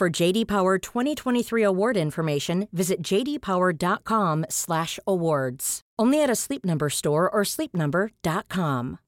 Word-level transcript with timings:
For 0.00 0.08
JD 0.08 0.48
Power 0.48 0.78
2023 0.78 1.62
award 1.62 1.98
information, 1.98 2.68
visit 2.72 3.02
jdpower.com/awards. 3.04 5.80
Only 5.98 6.22
at 6.22 6.30
a 6.30 6.34
Sleep 6.34 6.64
Number 6.64 6.88
store 6.88 7.28
or 7.28 7.44
sleepnumber.com. 7.44 8.98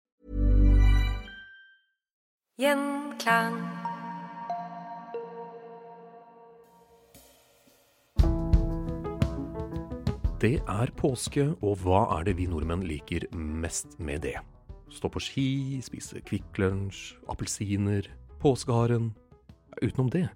Gjenklang. 2.60 3.56
Det 10.40 10.62
er 10.68 10.86
påske, 11.00 11.56
og 11.62 11.78
hva 11.86 12.18
er 12.18 12.24
det 12.28 12.36
vi 12.36 12.46
nordmenn 12.52 12.84
liker 12.84 13.24
mest 13.32 13.96
med 13.96 14.20
det? 14.28 14.36
Stå 14.92 15.08
på 15.08 15.16
ski, 15.24 15.80
spise 15.80 16.20
Kvikk 16.20 16.52
Lunsj, 16.60 17.16
appelsiner, 17.32 18.04
påskeharen 18.44 19.16
Utenom 19.82 20.10
det, 20.10 20.28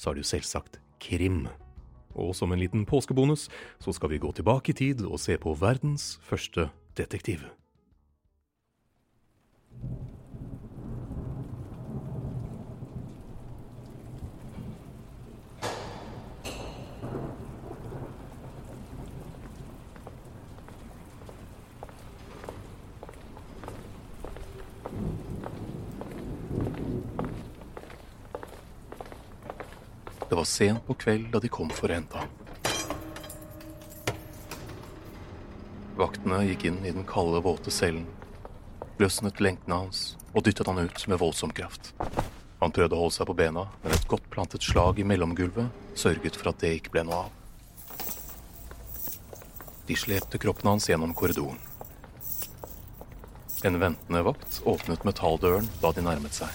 så 0.00 0.10
er 0.10 0.16
det 0.16 0.24
jo 0.24 0.32
selvsagt 0.32 0.80
krim. 1.02 1.44
Og 2.16 2.32
som 2.34 2.52
en 2.52 2.60
liten 2.60 2.86
påskebonus, 2.88 3.48
så 3.78 3.92
skal 3.92 4.14
vi 4.14 4.22
gå 4.22 4.32
tilbake 4.32 4.72
i 4.72 4.78
tid 4.80 5.04
og 5.04 5.20
se 5.20 5.36
på 5.38 5.52
verdens 5.60 6.16
første 6.24 6.70
detektiv. 6.96 7.44
Det 30.30 30.36
var 30.36 30.44
sent 30.44 30.86
på 30.86 30.94
kveld 30.94 31.32
da 31.34 31.40
de 31.42 31.48
kom 31.50 31.70
for 31.74 31.90
å 31.90 31.96
hente 31.96 32.20
ham. 32.20 32.28
Vaktene 35.98 36.36
gikk 36.46 36.68
inn 36.68 36.76
i 36.86 36.92
den 36.94 37.02
kalde, 37.02 37.40
våte 37.42 37.72
cellen, 37.74 38.04
løsnet 39.02 39.40
lenkene 39.42 39.80
hans 39.80 40.04
og 40.30 40.44
dyttet 40.46 40.70
han 40.70 40.78
ut 40.78 41.02
med 41.10 41.18
voldsom 41.18 41.50
kraft. 41.50 41.90
Han 42.60 42.70
prøvde 42.70 42.94
å 42.94 43.00
holde 43.00 43.16
seg 43.16 43.26
på 43.26 43.34
bena, 43.40 43.64
men 43.82 43.96
et 43.96 44.06
godt 44.06 44.28
plantet 44.30 44.62
slag 44.62 45.00
i 45.02 45.06
mellomgulvet 45.10 45.98
sørget 45.98 46.38
for 46.38 46.52
at 46.52 46.62
det 46.62 46.76
ikke 46.76 46.92
ble 46.94 47.02
noe 47.08 47.24
av. 47.24 47.32
De 49.88 49.96
slepte 49.98 50.38
kroppen 50.38 50.70
hans 50.70 50.86
gjennom 50.86 51.10
korridoren. 51.18 51.58
En 53.66 53.80
ventende 53.82 54.22
vakt 54.30 54.60
åpnet 54.62 55.02
metalldøren 55.08 55.66
da 55.82 55.90
de 55.90 56.06
nærmet 56.06 56.38
seg. 56.38 56.54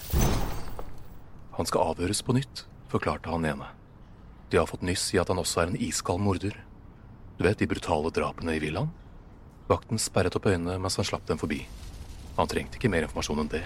Han 1.59 1.68
skal 1.68 1.91
avhøres 1.91 2.24
på 2.24 2.38
nytt, 2.40 2.64
forklarte 2.95 3.29
han 3.29 3.45
ene. 3.45 3.67
De 4.50 4.57
har 4.57 4.69
fått 4.69 4.85
nyss 4.85 5.09
i 5.13 5.19
at 5.19 5.28
han 5.31 5.41
også 5.41 5.63
er 5.63 5.72
en 5.72 5.81
iskald 5.81 6.22
morder. 6.23 6.56
Du 7.35 7.44
vet 7.44 7.59
de 7.59 7.67
brutale 7.67 8.11
drapene 8.13 8.56
i 8.56 8.61
villaen? 8.63 8.91
Vakten 9.67 10.00
sperret 10.00 10.35
opp 10.38 10.47
øynene 10.47 10.78
mens 10.79 10.95
han 11.00 11.07
slapp 11.07 11.25
dem 11.28 11.41
forbi. 11.41 11.66
Han 12.38 12.47
trengte 12.51 12.79
ikke 12.79 12.91
mer 12.94 13.07
informasjon 13.07 13.41
enn 13.44 13.51
det. 13.51 13.63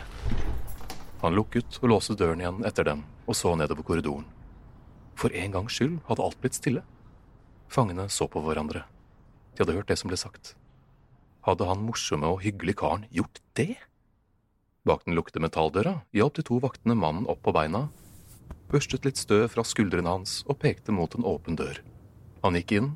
Han 1.21 1.35
lukket 1.35 1.77
og 1.81 1.91
låste 1.91 2.15
døren 2.17 2.41
igjen 2.41 2.63
etter 2.65 2.87
dem 2.87 3.03
og 3.27 3.37
så 3.37 3.53
nedover 3.59 3.85
korridoren. 3.85 4.25
For 5.19 5.35
en 5.35 5.53
gangs 5.53 5.75
skyld 5.75 5.99
hadde 6.07 6.25
alt 6.25 6.39
blitt 6.41 6.57
stille. 6.57 6.85
Fangene 7.69 8.07
så 8.09 8.25
på 8.31 8.41
hverandre. 8.41 8.85
De 9.53 9.61
hadde 9.61 9.75
hørt 9.75 9.91
det 9.91 9.99
som 9.99 10.09
ble 10.09 10.17
sagt. 10.17 10.55
Hadde 11.45 11.67
han 11.67 11.83
morsomme 11.85 12.31
og 12.31 12.41
hyggelige 12.45 12.79
karen 12.81 13.05
gjort 13.13 13.43
det? 13.59 13.75
Vakten 14.87 15.13
lukket 15.13 15.41
metalldøra, 15.43 15.99
hjalp 16.15 16.39
de 16.39 16.45
to 16.47 16.57
vaktene 16.63 16.95
mannen 16.97 17.27
opp 17.29 17.43
på 17.45 17.53
beina, 17.53 17.89
børstet 18.69 19.05
litt 19.07 19.17
støv 19.17 19.47
fra 19.53 19.65
skuldrene 19.65 20.11
hans 20.13 20.43
og 20.47 20.59
pekte 20.61 20.93
mot 20.95 21.13
en 21.17 21.25
åpen 21.27 21.57
dør. 21.59 21.81
Han 22.43 22.55
gikk 22.55 22.75
inn, 22.77 22.91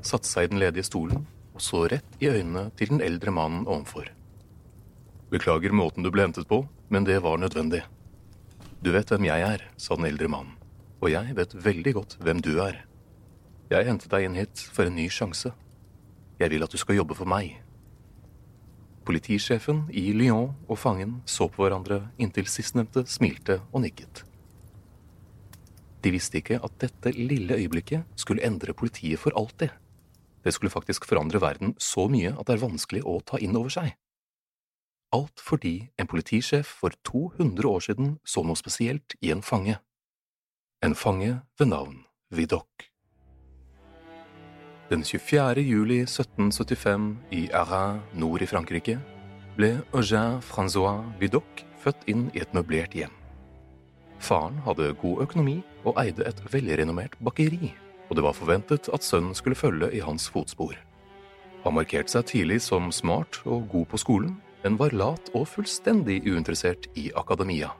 satte 0.00 0.28
seg 0.28 0.46
i 0.46 0.52
den 0.54 0.62
ledige 0.62 0.86
stolen 0.86 1.26
og 1.56 1.62
så 1.64 1.86
rett 1.88 2.20
i 2.20 2.28
øynene 2.28 2.68
til 2.76 2.92
den 2.92 3.02
eldre 3.04 3.32
mannen 3.32 3.64
ovenfor. 3.64 4.10
Beklager 5.32 5.72
måten 5.72 6.04
du 6.04 6.12
ble 6.12 6.26
hentet 6.26 6.46
på, 6.48 6.62
men 6.92 7.06
det 7.08 7.22
var 7.24 7.40
nødvendig. 7.40 7.82
Du 8.84 8.92
vet 8.92 9.08
hvem 9.10 9.24
jeg 9.26 9.42
er, 9.42 9.64
sa 9.80 9.96
den 9.96 10.06
eldre 10.10 10.28
mannen, 10.30 10.52
og 11.00 11.10
jeg 11.10 11.32
vet 11.38 11.56
veldig 11.64 11.94
godt 11.96 12.18
hvem 12.20 12.42
du 12.44 12.58
er. 12.62 12.84
Jeg 13.72 13.88
hentet 13.88 14.12
deg 14.12 14.28
inn 14.28 14.36
hit 14.36 14.66
for 14.70 14.86
en 14.86 14.94
ny 14.94 15.08
sjanse. 15.10 15.50
Jeg 16.38 16.52
vil 16.52 16.62
at 16.62 16.70
du 16.70 16.78
skal 16.78 17.00
jobbe 17.00 17.16
for 17.16 17.26
meg. 17.26 17.56
Politisjefen 19.08 19.86
i 19.96 20.10
Lyon 20.12 20.52
og 20.68 20.78
fangen 20.78 21.20
så 21.24 21.48
på 21.48 21.64
hverandre 21.64 22.04
inntil 22.20 22.46
sistnevnte 22.52 23.06
smilte 23.08 23.62
og 23.72 23.86
nikket. 23.86 24.25
De 26.04 26.12
visste 26.14 26.40
ikke 26.40 26.60
at 26.62 26.78
dette 26.82 27.12
lille 27.16 27.56
øyeblikket 27.56 28.06
skulle 28.20 28.44
endre 28.46 28.74
politiet 28.76 29.20
for 29.20 29.34
alltid. 29.38 29.70
Det 30.44 30.54
skulle 30.54 30.70
faktisk 30.70 31.04
forandre 31.08 31.40
verden 31.42 31.74
så 31.78 32.06
mye 32.08 32.30
at 32.36 32.46
det 32.46 32.56
er 32.56 32.62
vanskelig 32.62 33.02
å 33.02 33.18
ta 33.26 33.40
inn 33.42 33.56
over 33.58 33.72
seg. 33.72 33.94
Alt 35.14 35.40
fordi 35.42 35.88
en 35.98 36.06
politisjef 36.10 36.68
for 36.82 36.94
200 37.06 37.68
år 37.70 37.82
siden 37.88 38.12
så 38.26 38.42
noe 38.46 38.58
spesielt 38.58 39.16
i 39.22 39.32
en 39.34 39.42
fange. 39.42 39.78
En 40.84 40.94
fange 40.94 41.40
ved 41.58 41.70
navn 41.70 42.04
Vidocq. 42.30 42.90
Den 44.90 45.02
24. 45.02 45.62
juli 45.66 46.00
1775 46.04 47.16
i 47.34 47.48
Arras 47.50 48.02
nord 48.14 48.42
i 48.42 48.46
Frankrike 48.46 49.00
ble 49.56 49.80
Eugène 49.90 50.42
Francois 50.46 51.02
Vidocq 51.18 51.64
født 51.82 52.06
inn 52.10 52.28
i 52.34 52.42
et 52.44 52.54
møblert 52.54 52.94
hjem. 52.94 53.14
Faren 54.22 54.60
hadde 54.66 54.92
god 55.00 55.24
økonomi 55.26 55.56
og 55.86 55.98
eide 56.02 56.26
et 56.26 56.42
velrenommert 56.52 57.16
bakeri, 57.22 57.72
og 58.10 58.18
det 58.18 58.24
var 58.26 58.36
forventet 58.36 58.90
at 58.94 59.06
sønnen 59.06 59.34
skulle 59.34 59.58
følge 59.58 59.90
i 59.94 60.02
hans 60.04 60.28
fotspor. 60.32 60.76
Han 61.64 61.74
markerte 61.74 62.12
seg 62.12 62.28
tidlig 62.30 62.60
som 62.66 62.92
smart 62.94 63.40
og 63.44 63.66
god 63.72 63.88
på 63.90 63.98
skolen, 64.02 64.36
men 64.62 64.78
var 64.78 64.94
lat 64.94 65.30
og 65.34 65.48
fullstendig 65.50 66.20
uinteressert 66.26 66.88
i 66.98 67.08
akademia. 67.18 67.72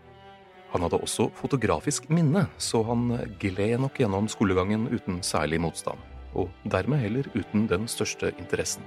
Han 0.72 0.82
hadde 0.82 0.98
også 1.02 1.28
fotografisk 1.38 2.08
minne, 2.10 2.46
så 2.58 2.82
han 2.86 3.08
gled 3.40 3.80
nok 3.82 3.98
gjennom 4.02 4.26
skolegangen 4.30 4.88
uten 4.90 5.22
særlig 5.22 5.60
motstand, 5.62 5.98
og 6.34 6.50
dermed 6.66 7.02
heller 7.02 7.30
uten 7.34 7.68
den 7.70 7.86
største 7.90 8.32
interessen. 8.38 8.82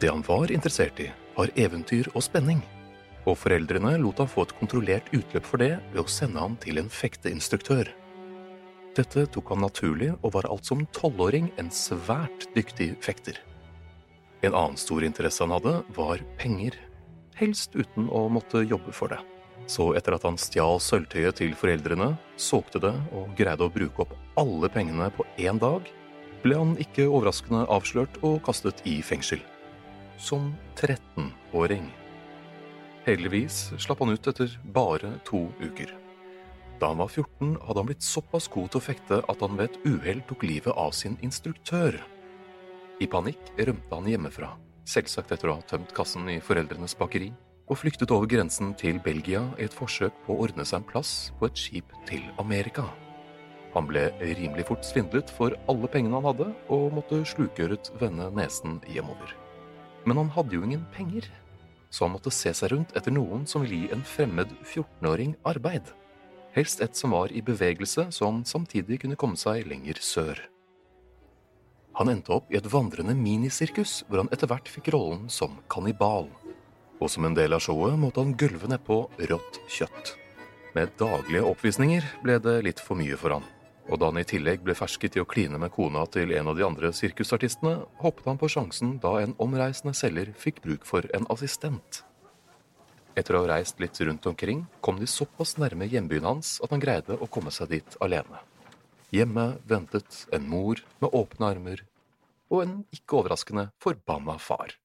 Det 0.00 0.10
han 0.12 0.24
var 0.26 0.52
interessert 0.52 0.98
i, 1.00 1.10
var 1.36 1.52
eventyr 1.56 2.08
og 2.14 2.24
spenning, 2.24 2.64
og 3.26 3.38
foreldrene 3.40 3.96
lot 4.00 4.20
han 4.22 4.30
få 4.30 4.46
et 4.46 4.56
kontrollert 4.58 5.08
utløp 5.12 5.46
for 5.46 5.62
det 5.62 5.76
ved 5.92 6.02
å 6.02 6.10
sende 6.10 6.42
han 6.42 6.56
til 6.62 6.80
en 6.80 6.90
fekteinstruktør. 6.92 7.92
Dette 8.96 9.26
tok 9.28 9.50
han 9.52 9.60
naturlig, 9.60 10.14
og 10.24 10.32
var 10.38 10.46
alt 10.48 10.64
som 10.64 10.86
tolvåring 10.96 11.50
en 11.60 11.68
svært 11.74 12.46
dyktig 12.54 12.94
fekter. 13.04 13.36
En 14.40 14.54
annen 14.54 14.78
stor 14.80 15.04
interesse 15.04 15.42
han 15.44 15.52
hadde, 15.52 15.82
var 15.96 16.22
penger, 16.40 16.78
helst 17.36 17.76
uten 17.76 18.08
å 18.08 18.26
måtte 18.32 18.64
jobbe 18.64 18.94
for 18.96 19.12
det. 19.12 19.18
Så 19.68 19.90
etter 19.98 20.14
at 20.16 20.24
han 20.24 20.38
stjal 20.40 20.80
sølvtøyet 20.80 21.40
til 21.42 21.52
foreldrene, 21.58 22.14
solgte 22.40 22.80
det 22.80 22.94
og 23.16 23.34
greide 23.36 23.66
å 23.66 23.72
bruke 23.72 24.06
opp 24.06 24.14
alle 24.40 24.70
pengene 24.72 25.10
på 25.12 25.26
én 25.42 25.60
dag, 25.60 25.84
ble 26.44 26.56
han 26.56 26.74
ikke 26.80 27.08
overraskende 27.10 27.66
avslørt 27.72 28.20
og 28.24 28.40
kastet 28.46 28.80
i 28.88 29.00
fengsel. 29.04 29.42
Som 30.16 30.54
13-åring. 30.78 31.90
Heldigvis 33.04 33.74
slapp 33.82 34.00
han 34.00 34.16
ut 34.16 34.32
etter 34.32 34.56
bare 34.72 35.18
to 35.28 35.44
uker. 35.60 35.92
Da 36.80 36.90
han 36.90 37.00
var 37.00 37.08
14, 37.08 37.56
hadde 37.64 37.80
han 37.80 37.88
blitt 37.88 38.04
såpass 38.04 38.50
god 38.52 38.68
til 38.72 38.82
å 38.82 38.84
fekte 38.84 39.22
at 39.24 39.40
han 39.44 39.56
ved 39.56 39.70
et 39.70 39.88
uhell 39.88 40.20
tok 40.28 40.44
livet 40.44 40.76
av 40.76 40.92
sin 40.92 41.16
instruktør. 41.24 41.96
I 43.00 43.08
panikk 43.08 43.52
rømte 43.56 43.96
han 43.96 44.08
hjemmefra, 44.10 44.50
selvsagt 44.88 45.32
etter 45.32 45.52
å 45.52 45.56
ha 45.56 45.64
tømt 45.68 45.94
kassen 45.96 46.28
i 46.32 46.36
foreldrenes 46.44 46.96
bakeri, 47.00 47.32
og 47.66 47.80
flyktet 47.80 48.12
over 48.14 48.28
grensen 48.30 48.74
til 48.78 49.00
Belgia 49.02 49.42
i 49.56 49.66
et 49.66 49.74
forsøk 49.74 50.14
på 50.26 50.36
å 50.36 50.46
ordne 50.46 50.68
seg 50.68 50.82
en 50.82 50.88
plass 50.92 51.32
på 51.40 51.48
et 51.48 51.58
skip 51.58 51.96
til 52.08 52.22
Amerika. 52.42 52.86
Han 53.74 53.88
ble 53.88 54.06
rimelig 54.20 54.68
fort 54.68 54.86
svindlet 54.86 55.32
for 55.36 55.56
alle 55.68 55.90
pengene 55.92 56.20
han 56.20 56.28
hadde, 56.30 56.52
og 56.72 56.94
måtte 56.96 57.24
slukøret 57.28 57.90
vende 58.00 58.30
nesen 58.36 58.78
hjemover. 58.88 59.34
Men 60.06 60.22
han 60.22 60.32
hadde 60.36 60.56
jo 60.56 60.64
ingen 60.64 60.86
penger, 60.94 61.26
så 61.90 62.06
han 62.06 62.14
måtte 62.14 62.32
se 62.32 62.52
seg 62.54 62.72
rundt 62.72 62.94
etter 62.96 63.12
noen 63.12 63.44
som 63.48 63.64
ville 63.64 63.82
gi 63.82 63.94
en 63.96 64.04
fremmed 64.06 64.52
14-åring 64.62 65.34
arbeid. 65.48 65.90
Helst 66.56 66.80
et 66.80 66.96
som 66.96 67.12
var 67.12 67.32
i 67.32 67.44
bevegelse, 67.44 68.08
han 68.24 68.44
samtidig 68.48 69.02
kunne 69.02 69.18
komme 69.20 69.36
seg 69.36 69.68
lenger 69.68 70.00
sør. 70.00 70.40
Han 71.96 72.10
endte 72.12 72.32
opp 72.36 72.50
i 72.52 72.58
et 72.58 72.68
vandrende 72.72 73.14
minisirkus, 73.16 74.02
hvor 74.08 74.24
han 74.24 74.32
etter 74.32 74.48
hvert 74.50 74.68
fikk 74.68 74.90
rollen 74.92 75.28
som 75.32 75.60
kannibal 75.72 76.28
og 77.00 77.10
som 77.10 77.26
en 77.26 77.36
del 77.36 77.54
av 77.56 77.62
showet 77.64 77.98
måtte 78.00 78.22
han 78.22 78.36
gulve 78.38 78.68
nedpå 78.70 79.02
rått 79.30 79.60
kjøtt. 79.72 80.14
Med 80.76 80.92
daglige 81.00 81.44
oppvisninger 81.48 82.08
ble 82.24 82.38
det 82.42 82.56
litt 82.66 82.80
for 82.82 82.98
mye 82.98 83.16
for 83.20 83.36
han, 83.36 83.46
og 83.88 84.00
da 84.00 84.10
han 84.10 84.20
i 84.20 84.26
tillegg 84.28 84.64
ble 84.64 84.76
fersket 84.76 85.16
i 85.16 85.22
å 85.22 85.28
kline 85.28 85.60
med 85.60 85.72
kona 85.74 86.04
til 86.12 86.34
en 86.36 86.50
av 86.52 86.58
de 86.58 86.66
andre 86.66 86.92
sirkusartistene, 86.96 87.78
hoppet 88.02 88.28
han 88.28 88.40
på 88.40 88.50
sjansen 88.52 88.96
da 89.02 89.16
en 89.22 89.36
omreisende 89.42 89.96
selger 89.96 90.32
fikk 90.36 90.62
bruk 90.64 90.88
for 90.88 91.08
en 91.16 91.28
assistent. 91.32 92.02
Etter 93.16 93.36
å 93.36 93.42
ha 93.42 93.54
reist 93.54 93.80
litt 93.80 93.96
rundt 94.04 94.26
omkring 94.28 94.66
kom 94.84 95.00
de 95.00 95.08
såpass 95.08 95.56
nærme 95.56 95.88
hjembyen 95.88 96.28
hans 96.28 96.58
at 96.64 96.74
han 96.74 96.82
greide 96.82 97.16
å 97.16 97.28
komme 97.32 97.52
seg 97.54 97.72
dit 97.72 97.98
alene. 98.04 98.42
Hjemme 99.14 99.54
ventet 99.64 100.26
en 100.36 100.48
mor 100.50 100.82
med 101.00 101.14
åpne 101.16 101.52
armer 101.54 101.86
og 102.52 102.62
en 102.62 102.74
ikke 102.94 103.22
overraskende 103.22 103.70
forbanna 103.82 104.36
far. 104.42 104.76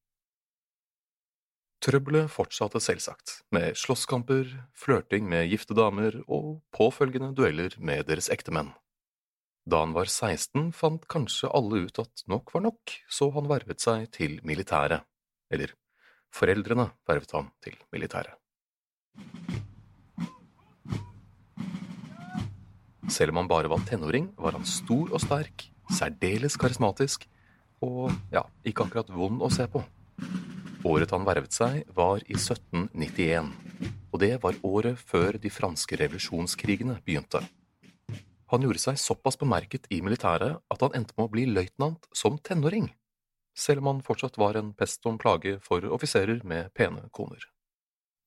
Trøbbelet 1.82 2.30
fortsatte 2.30 2.78
selvsagt, 2.82 3.40
med 3.50 3.74
slåsskamper, 3.78 4.50
flørting 4.78 5.26
med 5.30 5.48
gifte 5.50 5.74
damer 5.78 6.20
og 6.28 6.60
påfølgende 6.78 7.32
dueller 7.38 7.74
med 7.82 8.06
deres 8.06 8.30
ektemenn. 8.34 8.70
Da 9.66 9.82
han 9.82 9.96
var 9.98 10.10
16, 10.10 10.72
fant 10.78 11.08
kanskje 11.10 11.50
alle 11.54 11.86
ut 11.88 12.00
at 12.02 12.24
nok 12.30 12.54
var 12.54 12.66
nok, 12.68 12.94
så 13.10 13.32
han 13.34 13.50
vervet 13.50 13.82
seg 13.82 14.08
til 14.14 14.38
militæret. 14.46 15.06
Eller, 15.54 15.74
foreldrene 16.36 16.90
vervet 17.08 17.36
ham 17.36 17.52
til 17.64 17.76
militæret. 17.94 18.38
Selv 23.12 23.34
om 23.34 23.42
han 23.42 23.50
bare 23.52 23.70
var 23.72 23.84
tenåring, 23.88 24.30
var 24.40 24.56
han 24.56 24.66
stor 24.66 25.12
og 25.12 25.20
sterk, 25.20 25.68
særdeles 25.92 26.56
karismatisk 26.56 27.26
og 27.84 28.12
ja, 28.32 28.46
ikke 28.64 28.86
akkurat 28.86 29.10
vond 29.12 29.42
å 29.44 29.50
se 29.52 29.66
på. 29.68 29.82
Året 30.88 31.12
han 31.14 31.26
vervet 31.28 31.54
seg, 31.54 31.84
var 31.94 32.24
i 32.26 32.38
1791, 32.38 33.52
og 34.14 34.22
det 34.24 34.38
var 34.42 34.58
året 34.66 35.02
før 35.12 35.38
de 35.42 35.52
franske 35.54 36.00
revolusjonskrigene 36.00 36.96
begynte. 37.06 37.44
Han 38.52 38.66
gjorde 38.66 38.82
seg 38.84 38.98
såpass 39.00 39.38
bemerket 39.40 39.86
i 39.94 40.02
militæret 40.04 40.58
at 40.72 40.82
han 40.84 40.96
endte 40.98 41.16
med 41.18 41.28
å 41.28 41.32
bli 41.36 41.46
løytnant 41.52 42.08
som 42.16 42.40
tenåring, 42.44 42.90
selv 43.58 43.82
om 43.82 43.90
han 43.92 44.06
fortsatt 44.06 44.38
var 44.40 44.58
en 44.60 44.74
pest 44.78 45.06
og 45.06 45.20
plage 45.22 45.58
for 45.64 45.86
offiserer 45.92 46.42
med 46.48 46.72
pene 46.78 47.08
koner. 47.12 47.44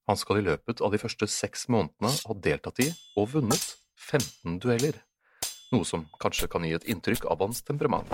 Han 0.08 0.20
skal 0.20 0.38
i 0.40 0.44
løpet 0.44 0.82
av 0.84 0.92
de 0.92 1.00
første 1.00 1.26
seks 1.30 1.66
månedene 1.72 2.12
ha 2.12 2.36
deltatt 2.46 2.82
i 2.84 2.90
og 3.16 3.30
vunnet 3.32 3.64
15 3.96 4.58
dueller, 4.60 4.98
noe 5.72 5.86
som 5.88 6.04
kanskje 6.20 6.50
kan 6.52 6.66
gi 6.66 6.74
et 6.76 6.88
inntrykk 6.92 7.24
av 7.32 7.40
hans 7.40 7.64
temperament, 7.64 8.10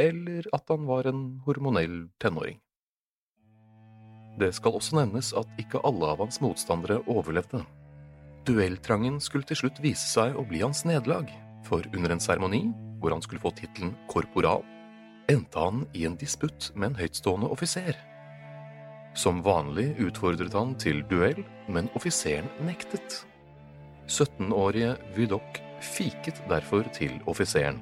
eller 0.00 0.48
at 0.56 0.64
han 0.72 0.88
var 0.88 1.10
en 1.10 1.26
hormonell 1.44 2.06
tenåring. 2.22 2.58
Det 4.40 4.50
skal 4.56 4.74
også 4.74 4.96
nevnes 4.98 5.30
at 5.38 5.60
ikke 5.60 5.82
alle 5.86 6.08
av 6.10 6.24
hans 6.24 6.40
motstandere 6.42 7.02
overlevde. 7.06 7.60
Duelltrangen 8.48 9.20
skulle 9.22 9.46
til 9.46 9.60
slutt 9.60 9.78
vise 9.84 10.08
seg 10.08 10.34
å 10.34 10.42
bli 10.48 10.64
hans 10.64 10.82
nederlag, 10.88 11.28
for 11.68 11.84
under 11.94 12.16
en 12.16 12.20
seremoni, 12.20 12.64
hvor 13.00 13.14
han 13.14 13.22
skulle 13.24 13.44
få 13.44 13.52
tittelen 13.56 13.94
korporal, 14.10 14.64
endte 15.30 15.58
han 15.58 15.86
i 15.92 16.04
en 16.06 16.16
disputt 16.20 16.70
med 16.74 16.92
en 16.92 16.98
høytstående 16.98 17.48
offiser. 17.52 17.96
Som 19.14 19.42
vanlig 19.46 19.92
utfordret 20.02 20.54
han 20.56 20.74
til 20.80 21.04
duell, 21.10 21.44
men 21.70 21.88
offiseren 21.94 22.50
nektet. 22.66 23.22
17-årige 24.10 24.96
Vidok 25.16 25.60
fiket 25.84 26.42
derfor 26.50 26.88
til 26.96 27.16
offiseren, 27.30 27.78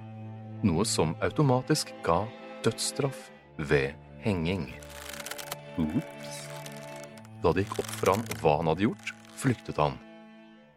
noe 0.63 0.85
som 0.87 1.17
automatisk 1.25 1.95
ga 2.07 2.23
dødsstraff 2.63 3.31
ved 3.59 3.97
henging. 4.23 4.69
Ups. 5.81 6.39
Da 7.43 7.51
det 7.51 7.65
gikk 7.65 7.81
opp 7.83 7.93
for 7.97 8.13
han 8.13 8.27
hva 8.43 8.59
han 8.61 8.71
hadde 8.71 8.87
gjort, 8.87 9.15
flyktet 9.41 9.81
han. 9.83 9.97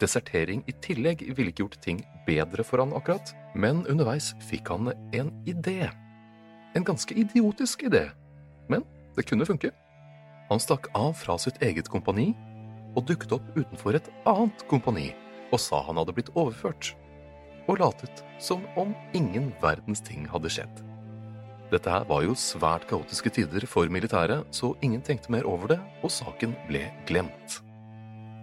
Desertering 0.01 0.63
i 0.67 0.73
tillegg 0.83 1.21
ville 1.35 1.51
ikke 1.51 1.63
gjort 1.63 1.77
ting 1.83 2.01
bedre 2.25 2.65
for 2.67 2.81
han 2.81 2.95
akkurat, 2.97 3.35
men 3.55 3.85
underveis 3.91 4.33
fikk 4.49 4.73
han 4.73 4.89
en 5.15 5.31
idé. 5.47 5.91
En 6.75 6.83
ganske 6.83 7.15
idiotisk 7.15 7.85
idé, 7.87 8.09
men 8.67 8.83
det 9.15 9.23
kunne 9.29 9.47
funke. 9.47 9.71
Han 10.49 10.61
stakk 10.61 10.89
av 10.93 11.13
fra 11.17 11.37
sitt 11.41 11.61
eget 11.63 11.87
kompani 11.89 12.33
og 12.95 13.05
dukket 13.07 13.33
opp 13.37 13.47
utenfor 13.55 13.97
et 13.97 14.09
annet 14.27 14.65
kompani 14.69 15.09
og 15.53 15.61
sa 15.61 15.81
han 15.87 15.99
hadde 15.99 16.15
blitt 16.17 16.33
overført, 16.35 16.91
og 17.69 17.79
latet 17.79 18.23
som 18.43 18.65
om 18.79 18.91
ingen 19.17 19.51
verdens 19.61 20.03
ting 20.03 20.27
hadde 20.29 20.51
skjedd. 20.51 20.81
Dette 21.71 21.89
her 21.89 22.05
var 22.09 22.25
jo 22.25 22.35
svært 22.37 22.85
kaotiske 22.89 23.31
tider 23.33 23.65
for 23.69 23.89
militæret, 23.89 24.45
så 24.53 24.75
ingen 24.85 25.01
tenkte 25.01 25.31
mer 25.33 25.47
over 25.49 25.73
det, 25.73 25.79
og 26.05 26.13
saken 26.13 26.53
ble 26.67 26.83
glemt. 27.09 27.61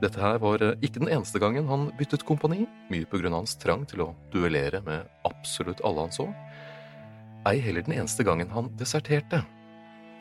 Dette 0.02 0.18
her 0.18 0.40
var 0.42 0.64
eh, 0.64 0.74
ikke 0.82 1.04
den 1.04 1.12
eneste 1.14 1.38
gangen 1.38 1.68
han 1.70 1.86
byttet 1.98 2.24
kompani, 2.26 2.64
mye 2.90 3.06
av 3.06 3.36
hans 3.36 3.54
trang 3.62 3.84
til 3.86 4.02
å 4.02 4.08
duellere 4.32 4.80
med 4.82 5.06
absolutt 5.28 5.84
alle 5.86 6.08
han 6.08 6.14
så. 6.14 6.26
Ei 7.48 7.58
heller 7.58 7.82
den 7.82 7.96
eneste 7.98 8.24
gangen 8.26 8.50
han 8.54 8.70
deserterte. 8.78 9.42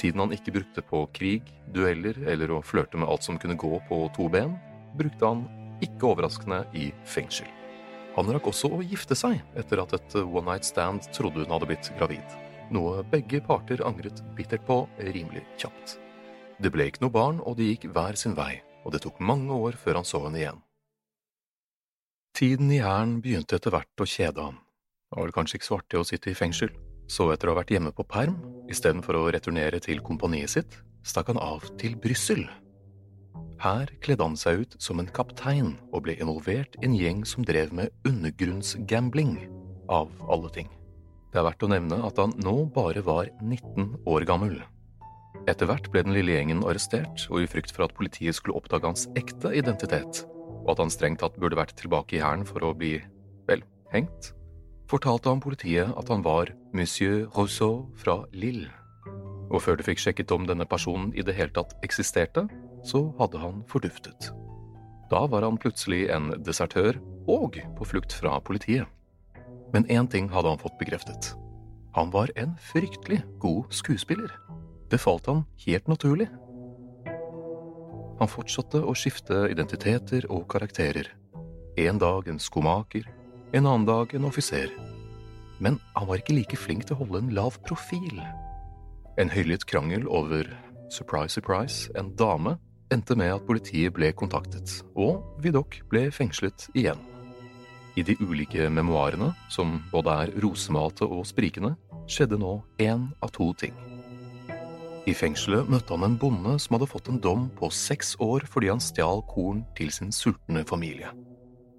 Tiden 0.02 0.24
han 0.24 0.34
ikke 0.34 0.56
brukte 0.56 0.82
på 0.82 1.04
krig, 1.14 1.50
dueller 1.74 2.18
eller 2.28 2.56
å 2.56 2.62
flørte 2.66 2.98
med 2.98 3.10
alt 3.10 3.26
som 3.28 3.38
kunne 3.38 3.60
gå 3.60 3.76
på 3.90 4.04
to 4.16 4.30
ben, 4.34 4.56
brukte 4.98 5.28
han 5.28 5.46
ikke 5.86 6.14
overraskende 6.14 6.64
i 6.78 6.90
fengsel. 7.06 7.50
Han 8.16 8.32
rakk 8.34 8.50
også 8.52 8.74
å 8.74 8.84
gifte 8.84 9.16
seg 9.16 9.40
etter 9.58 9.84
at 9.84 9.94
et 9.96 10.16
one 10.24 10.50
night 10.50 10.68
stand 10.68 11.06
trodde 11.16 11.46
hun 11.46 11.54
hadde 11.54 11.70
blitt 11.70 11.94
gravid 12.00 12.42
noe 12.72 13.04
begge 13.12 13.42
parter 13.44 13.84
angret 13.86 14.22
bittert 14.36 14.64
på 14.68 14.84
rimelig 14.98 15.44
kjapt. 15.60 15.98
Det 16.62 16.72
ble 16.74 16.88
ikke 16.90 17.04
noe 17.06 17.14
barn, 17.14 17.40
og 17.44 17.58
de 17.60 17.72
gikk 17.72 17.90
hver 17.92 18.18
sin 18.20 18.36
vei, 18.38 18.62
og 18.86 18.94
det 18.96 19.04
tok 19.04 19.20
mange 19.20 19.54
år 19.54 19.78
før 19.80 20.00
han 20.00 20.08
så 20.08 20.24
henne 20.26 20.42
igjen. 20.42 20.62
Tiden 22.38 22.72
i 22.72 22.80
hæren 22.82 23.20
begynte 23.24 23.58
etter 23.58 23.74
hvert 23.74 24.04
å 24.04 24.08
kjede 24.08 24.46
ham. 24.46 24.62
Det 25.10 25.18
var 25.18 25.28
vel 25.28 25.36
kanskje 25.36 25.60
ikke 25.60 25.68
så 25.68 25.80
artig 25.82 26.00
å 26.00 26.08
sitte 26.08 26.32
i 26.32 26.38
fengsel, 26.38 26.72
så 27.12 27.28
etter 27.34 27.50
å 27.50 27.56
ha 27.56 27.62
vært 27.62 27.74
hjemme 27.76 27.92
på 27.96 28.06
perm, 28.08 28.38
istedenfor 28.72 29.20
å 29.20 29.30
returnere 29.36 29.82
til 29.84 30.00
kompaniet 30.06 30.54
sitt, 30.54 30.78
stakk 31.04 31.34
han 31.34 31.42
av 31.42 31.66
til 31.82 31.98
Brussel. 32.00 32.46
Her 33.62 33.92
kledde 34.02 34.26
han 34.26 34.38
seg 34.40 34.64
ut 34.64 34.78
som 34.82 35.02
en 35.02 35.10
kaptein 35.14 35.76
og 35.92 36.06
ble 36.08 36.16
involvert 36.18 36.78
i 36.80 36.88
en 36.88 36.96
gjeng 36.98 37.26
som 37.28 37.46
drev 37.46 37.74
med 37.78 37.92
undergrunnsgambling, 38.08 39.36
av 39.92 40.08
alle 40.32 40.48
ting. 40.56 40.70
Det 41.32 41.40
er 41.42 41.46
verdt 41.50 41.64
å 41.66 41.70
nevne 41.72 41.98
at 42.08 42.20
han 42.22 42.32
nå 42.40 42.54
bare 42.72 43.04
var 43.04 43.28
19 43.44 44.06
år 44.08 44.24
gammel. 44.28 44.62
Etter 45.52 45.68
hvert 45.68 45.90
ble 45.92 46.04
den 46.06 46.16
lille 46.16 46.38
gjengen 46.38 46.64
arrestert, 46.64 47.26
og 47.28 47.44
i 47.44 47.50
frykt 47.50 47.74
for 47.76 47.88
at 47.88 47.96
politiet 47.98 48.38
skulle 48.38 48.56
oppdage 48.56 48.88
hans 48.88 49.08
ekte 49.20 49.52
identitet, 49.58 50.24
og 50.62 50.76
at 50.76 50.84
han 50.84 50.94
strengt 50.94 51.20
tatt 51.24 51.36
burde 51.42 51.60
vært 51.60 51.76
tilbake 51.80 52.18
i 52.18 52.24
hæren 52.24 52.48
for 52.48 52.64
å 52.64 52.76
bli, 52.78 52.98
vel, 53.50 53.66
hengt, 53.92 54.32
fortalte 54.92 55.32
han 55.32 55.42
politiet 55.44 55.92
at 55.98 56.10
han 56.12 56.24
var 56.26 56.52
monsieur 56.76 57.26
Rousseau 57.36 57.88
fra 57.96 58.22
Lille. 58.36 58.70
Og 59.52 59.64
før 59.64 59.80
de 59.80 59.86
fikk 59.88 60.02
sjekket 60.04 60.32
om 60.36 60.48
denne 60.48 60.68
personen 60.68 61.12
i 61.16 61.24
det 61.28 61.36
hele 61.38 61.54
tatt 61.56 61.76
eksisterte, 61.86 62.46
så 62.88 63.10
hadde 63.20 63.40
han 63.42 63.62
forduftet. 63.72 64.32
Da 65.12 65.26
var 65.28 65.44
han 65.44 65.60
plutselig 65.60 66.06
en 66.12 66.32
desertør 66.44 67.00
og 67.30 67.60
på 67.78 67.88
flukt 67.88 68.16
fra 68.16 68.38
politiet. 68.40 68.88
Men 69.72 69.88
én 69.88 70.08
ting 70.12 70.30
hadde 70.32 70.52
han 70.52 70.62
fått 70.62 70.80
bekreftet. 70.80 71.34
Han 71.96 72.12
var 72.12 72.32
en 72.40 72.56
fryktelig 72.72 73.22
god 73.40 73.72
skuespiller. 73.76 74.32
Det 74.92 75.00
falt 75.00 75.28
han 75.28 75.44
helt 75.66 75.88
naturlig. 75.92 76.28
Han 78.20 78.30
fortsatte 78.30 78.84
å 78.84 78.96
skifte 78.96 79.48
identiteter 79.52 80.28
og 80.32 80.48
karakterer. 80.52 81.10
En 81.80 82.00
dag 82.00 82.28
en 82.28 82.40
skomaker, 82.40 83.08
en 83.54 83.66
annen 83.66 83.86
dag 83.86 84.14
en 84.14 84.26
offiser. 84.26 84.72
Men 85.60 85.80
han 85.94 86.08
var 86.08 86.22
ikke 86.22 86.36
like 86.36 86.58
flink 86.58 86.88
til 86.88 86.96
å 86.96 87.04
holde 87.04 87.22
en 87.22 87.34
lav 87.36 87.58
profil. 87.68 88.22
En 89.20 89.32
høylytt 89.32 89.68
krangel 89.70 90.08
over, 90.08 90.48
surprise, 90.90 91.36
surprise, 91.36 91.92
en 92.00 92.14
dame 92.16 92.56
endte 92.92 93.16
med 93.16 93.34
at 93.36 93.46
politiet 93.48 93.94
ble 93.96 94.12
kontaktet, 94.16 94.82
og 94.96 95.24
Vidok 95.44 95.82
ble 95.92 96.10
fengslet 96.12 96.68
igjen. 96.74 97.00
I 98.00 98.04
de 98.08 98.16
ulike 98.24 98.70
memoarene, 98.72 99.34
som 99.52 99.82
både 99.92 100.16
er 100.24 100.36
rosemalte 100.44 101.08
og 101.08 101.26
sprikende, 101.28 101.76
skjedde 102.08 102.40
nå 102.40 102.58
én 102.80 103.10
av 103.24 103.34
to 103.36 103.52
ting. 103.60 103.76
I 105.10 105.16
fengselet 105.18 105.68
møtte 105.72 105.96
han 105.96 106.06
en 106.06 106.18
bonde 106.20 106.56
som 106.62 106.78
hadde 106.78 106.88
fått 106.92 107.10
en 107.12 107.20
dom 107.20 107.48
på 107.58 107.72
seks 107.74 108.14
år 108.22 108.46
fordi 108.48 108.70
han 108.72 108.84
stjal 108.84 109.24
korn 109.28 109.64
til 109.76 109.92
sin 109.92 110.12
sultne 110.14 110.64
familie. 110.68 111.10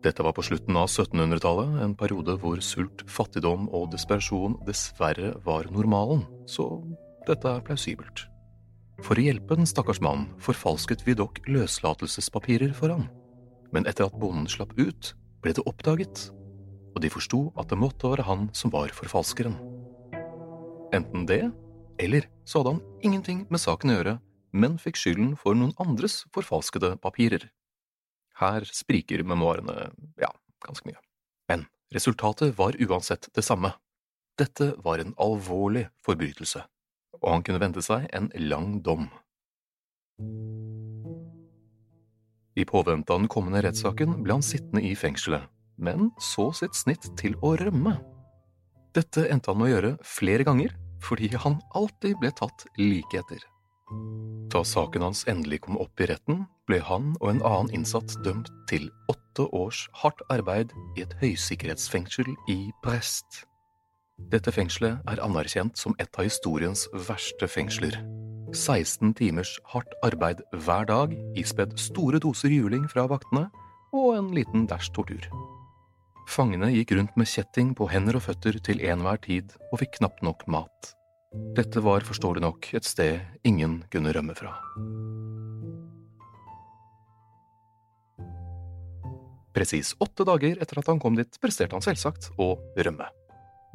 Dette 0.03 0.25
var 0.27 0.35
på 0.35 0.43
slutten 0.43 0.75
av 0.75 0.89
1700-tallet, 0.91 1.77
en 1.85 1.95
periode 1.95 2.35
hvor 2.43 2.59
sult, 2.65 3.05
fattigdom 3.07 3.69
og 3.71 3.93
desperasjon 3.93 4.57
dessverre 4.67 5.37
var 5.47 5.69
normalen, 5.71 6.25
så 6.51 6.67
dette 7.29 7.47
er 7.47 7.63
plausibelt. 7.63 8.25
For 9.03 9.19
å 9.19 9.25
hjelpe 9.25 9.59
den 9.59 9.69
stakkars 9.69 10.03
mannen 10.03 10.27
forfalsket 10.43 11.07
Vidok 11.07 11.39
løslatelsespapirer 11.47 12.75
for 12.75 12.91
ham. 12.95 13.07
Men 13.71 13.87
etter 13.87 14.09
at 14.09 14.19
bonden 14.19 14.51
slapp 14.51 14.75
ut, 14.75 15.15
ble 15.43 15.55
det 15.55 15.65
oppdaget, 15.71 16.27
og 16.93 17.01
de 17.03 17.11
forsto 17.11 17.47
at 17.59 17.71
det 17.71 17.79
måtte 17.79 18.11
være 18.11 18.27
han 18.27 18.49
som 18.59 18.75
var 18.75 18.91
forfalskeren. 18.95 19.55
Enten 20.93 21.31
det, 21.31 21.45
eller 22.03 22.27
så 22.45 22.61
hadde 22.61 22.75
han 22.75 23.07
ingenting 23.07 23.47
med 23.55 23.63
saken 23.63 23.95
å 23.95 23.99
gjøre, 24.01 24.19
men 24.53 24.79
fikk 24.83 24.99
skylden 24.99 25.35
for 25.39 25.57
noen 25.57 25.73
andres 25.81 26.25
forfalskede 26.35 26.97
papirer. 27.01 27.47
Her 28.43 28.67
spriker 28.67 29.23
memoarene, 29.23 29.93
ja, 30.19 30.31
ganske 30.67 30.89
mye. 30.89 30.99
Men 31.51 31.67
resultatet 31.95 32.57
var 32.59 32.79
uansett 32.83 33.29
det 33.37 33.45
samme. 33.47 33.75
Dette 34.41 34.73
var 34.83 34.99
en 34.99 35.15
alvorlig 35.21 35.87
forbrytelse, 36.03 36.65
og 37.21 37.29
han 37.31 37.45
kunne 37.47 37.61
vente 37.63 37.85
seg 37.85 38.09
en 38.17 38.31
lang 38.49 38.81
dom. 38.83 39.07
I 42.59 42.65
påvente 42.69 43.15
av 43.15 43.23
den 43.23 43.31
kommende 43.33 43.63
rettssaken 43.65 44.19
ble 44.25 44.37
han 44.37 44.45
sittende 44.45 44.83
i 44.85 44.97
fengselet, 44.99 45.47
men 45.81 46.11
så 46.21 46.51
sitt 46.57 46.77
snitt 46.77 47.07
til 47.21 47.39
å 47.45 47.55
rømme. 47.61 47.97
Dette 48.97 49.25
endte 49.33 49.53
han 49.53 49.61
med 49.61 49.71
å 49.71 49.73
gjøre 49.73 49.95
flere 50.05 50.45
ganger, 50.49 50.75
fordi 51.03 51.31
han 51.45 51.61
alltid 51.79 52.19
ble 52.21 52.33
tatt 52.37 52.67
like 52.81 53.23
etter. 53.23 53.41
Da 54.53 54.61
saken 54.69 55.05
hans 55.07 55.23
endelig 55.31 55.63
kom 55.65 55.79
opp 55.81 56.01
i 56.01 56.07
retten, 56.11 56.45
ble 56.69 56.83
han 56.85 57.15
og 57.21 57.31
en 57.31 57.41
annen 57.47 57.73
innsatt 57.79 58.15
dømt 58.25 58.51
til 58.69 58.91
åtte 59.13 59.47
års 59.57 59.87
hardt 60.03 60.21
arbeid 60.33 60.75
i 60.99 61.05
et 61.07 61.15
høysikkerhetsfengsel 61.23 62.29
i 62.53 62.59
Brest. 62.85 63.47
Dette 64.33 64.53
fengselet 64.55 65.01
er 65.09 65.23
anerkjent 65.25 65.81
som 65.81 65.97
et 66.03 66.13
av 66.21 66.29
historiens 66.29 66.85
verste 67.09 67.49
fengsler. 67.49 67.97
16 68.53 69.15
timers 69.17 69.57
hardt 69.73 69.95
arbeid 70.05 70.43
hver 70.53 70.85
dag, 70.91 71.15
ispedd 71.41 71.79
store 71.81 72.21
doser 72.21 72.53
juling 72.53 72.85
fra 72.93 73.07
vaktene 73.09 73.49
og 73.97 74.17
en 74.19 74.33
liten 74.37 74.69
dæsj 74.69 74.93
tortur. 74.97 75.29
Fangene 76.29 76.71
gikk 76.73 76.93
rundt 76.97 77.17
med 77.19 77.29
kjetting 77.29 77.73
på 77.77 77.89
hender 77.91 78.21
og 78.21 78.27
føtter 78.29 78.61
til 78.65 78.85
enhver 78.85 79.21
tid 79.25 79.57
og 79.71 79.81
fikk 79.81 79.99
knapt 79.99 80.23
nok 80.23 80.45
mat. 80.47 80.93
Dette 81.33 81.81
var 81.81 82.05
forståelig 82.05 82.43
nok 82.45 82.67
et 82.77 82.85
sted 82.85 83.21
ingen 83.49 83.79
kunne 83.93 84.13
rømme 84.13 84.35
fra. 84.37 84.53
Presis 89.57 89.95
åtte 90.01 90.27
dager 90.29 90.61
etter 90.61 90.81
at 90.81 90.91
han 90.93 91.01
kom 91.01 91.17
dit, 91.17 91.39
presterte 91.41 91.77
han 91.77 91.85
selvsagt 91.85 92.31
å 92.41 92.55
rømme, 92.77 93.09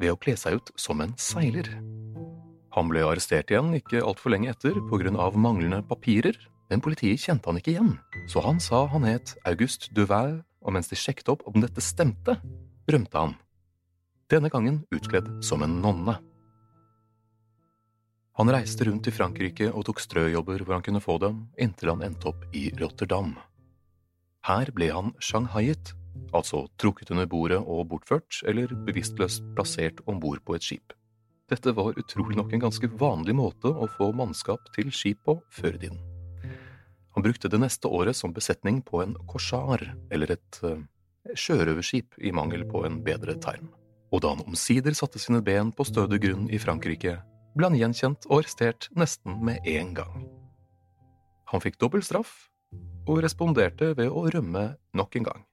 ved 0.01 0.13
å 0.13 0.19
kle 0.21 0.35
seg 0.37 0.59
ut 0.59 0.71
som 0.77 1.01
en 1.01 1.15
seiler. 1.21 1.69
Han 2.77 2.91
ble 2.91 3.01
arrestert 3.05 3.49
igjen 3.49 3.73
ikke 3.77 4.03
altfor 4.05 4.35
lenge 4.35 4.51
etter 4.53 4.77
på 4.89 5.01
grunn 5.01 5.17
av 5.17 5.37
manglende 5.37 5.81
papirer, 5.89 6.37
men 6.69 6.83
politiet 6.83 7.23
kjente 7.23 7.49
han 7.49 7.57
ikke 7.57 7.73
igjen, 7.73 7.93
så 8.29 8.43
han 8.45 8.61
sa 8.61 8.85
han 8.91 9.05
het 9.07 9.33
August 9.49 9.89
Duval, 9.97 10.43
og 10.61 10.77
mens 10.77 10.91
de 10.91 10.97
sjekket 10.99 11.29
opp 11.33 11.45
om 11.49 11.61
dette 11.63 11.81
stemte, 11.81 12.37
rømte 12.91 13.17
han. 13.17 13.37
Denne 14.29 14.51
gangen 14.53 14.83
utkledd 14.93 15.29
som 15.45 15.63
en 15.63 15.79
nonne. 15.81 16.19
Han 18.37 18.51
reiste 18.53 18.85
rundt 18.85 19.07
i 19.09 19.11
Frankrike 19.11 19.71
og 19.71 19.87
tok 19.87 19.97
strøjobber 20.03 20.61
hvor 20.61 20.75
han 20.77 20.83
kunne 20.85 21.01
få 21.01 21.15
dem, 21.23 21.39
inntil 21.57 21.89
han 21.89 22.03
endte 22.05 22.29
opp 22.29 22.43
i 22.53 22.67
Rotterdam. 22.77 23.31
Her 24.45 24.69
ble 24.75 24.91
han 24.93 25.15
shanghaiet, 25.17 25.95
altså 26.37 26.67
trukket 26.77 27.09
under 27.15 27.25
bordet 27.25 27.57
og 27.57 27.87
bortført, 27.89 28.43
eller 28.45 28.69
bevisstløst 28.85 29.41
plassert 29.57 30.03
om 30.05 30.19
bord 30.21 30.43
på 30.45 30.53
et 30.53 30.67
skip. 30.67 30.93
Dette 31.49 31.73
var 31.73 31.97
utrolig 31.97 32.37
nok 32.37 32.53
en 32.53 32.61
ganske 32.67 32.89
vanlig 32.99 33.33
måte 33.39 33.71
å 33.71 33.87
få 33.95 34.11
mannskap 34.13 34.69
til 34.75 34.91
skip 34.93 35.23
på 35.25 35.39
før 35.57 35.73
i 35.73 35.81
tiden. 35.87 36.03
Han 37.17 37.25
brukte 37.25 37.49
det 37.49 37.57
neste 37.63 37.89
året 37.89 38.19
som 38.19 38.35
besetning 38.35 38.83
på 38.85 39.01
en 39.01 39.15
korsar, 39.31 39.81
eller 40.13 40.35
et 40.35 40.59
uh, 40.61 40.77
sjørøverskip 41.33 42.19
i 42.21 42.35
mangel 42.35 42.67
på 42.69 42.83
en 42.85 42.99
bedre 43.01 43.33
term. 43.41 43.71
Og 44.13 44.21
da 44.21 44.35
han 44.35 44.45
omsider 44.45 44.93
satte 44.93 45.17
sine 45.17 45.41
ben 45.41 45.73
på 45.73 45.87
stødig 45.87 46.21
grunn 46.27 46.45
i 46.53 46.61
Frankrike, 46.61 47.15
ble 47.57 47.71
han 47.71 47.79
gjenkjent 47.79 48.27
og 48.29 48.41
arrestert 48.41 48.89
nesten 48.97 49.39
med 49.45 49.65
en 49.67 49.93
gang. 49.97 50.27
Han 51.51 51.63
fikk 51.63 51.79
dobbel 51.81 52.03
straff, 52.05 52.49
og 53.07 53.21
responderte 53.23 53.93
ved 53.95 54.11
å 54.11 54.25
rømme 54.33 54.69
nok 54.97 55.15
en 55.17 55.27
gang, 55.29 55.43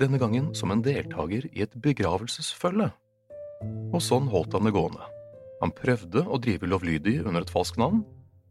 denne 0.00 0.20
gangen 0.22 0.52
som 0.54 0.70
en 0.70 0.82
deltaker 0.84 1.48
i 1.50 1.64
et 1.64 1.74
begravelsesfølge. 1.82 2.90
Og 3.90 4.00
sånn 4.04 4.30
holdt 4.30 4.54
han 4.56 4.68
det 4.68 4.74
gående. 4.76 5.08
Han 5.60 5.74
prøvde 5.76 6.22
å 6.24 6.38
drive 6.40 6.70
lovlydig 6.70 7.18
under 7.26 7.44
et 7.44 7.52
falskt 7.52 7.80
navn, 7.82 8.04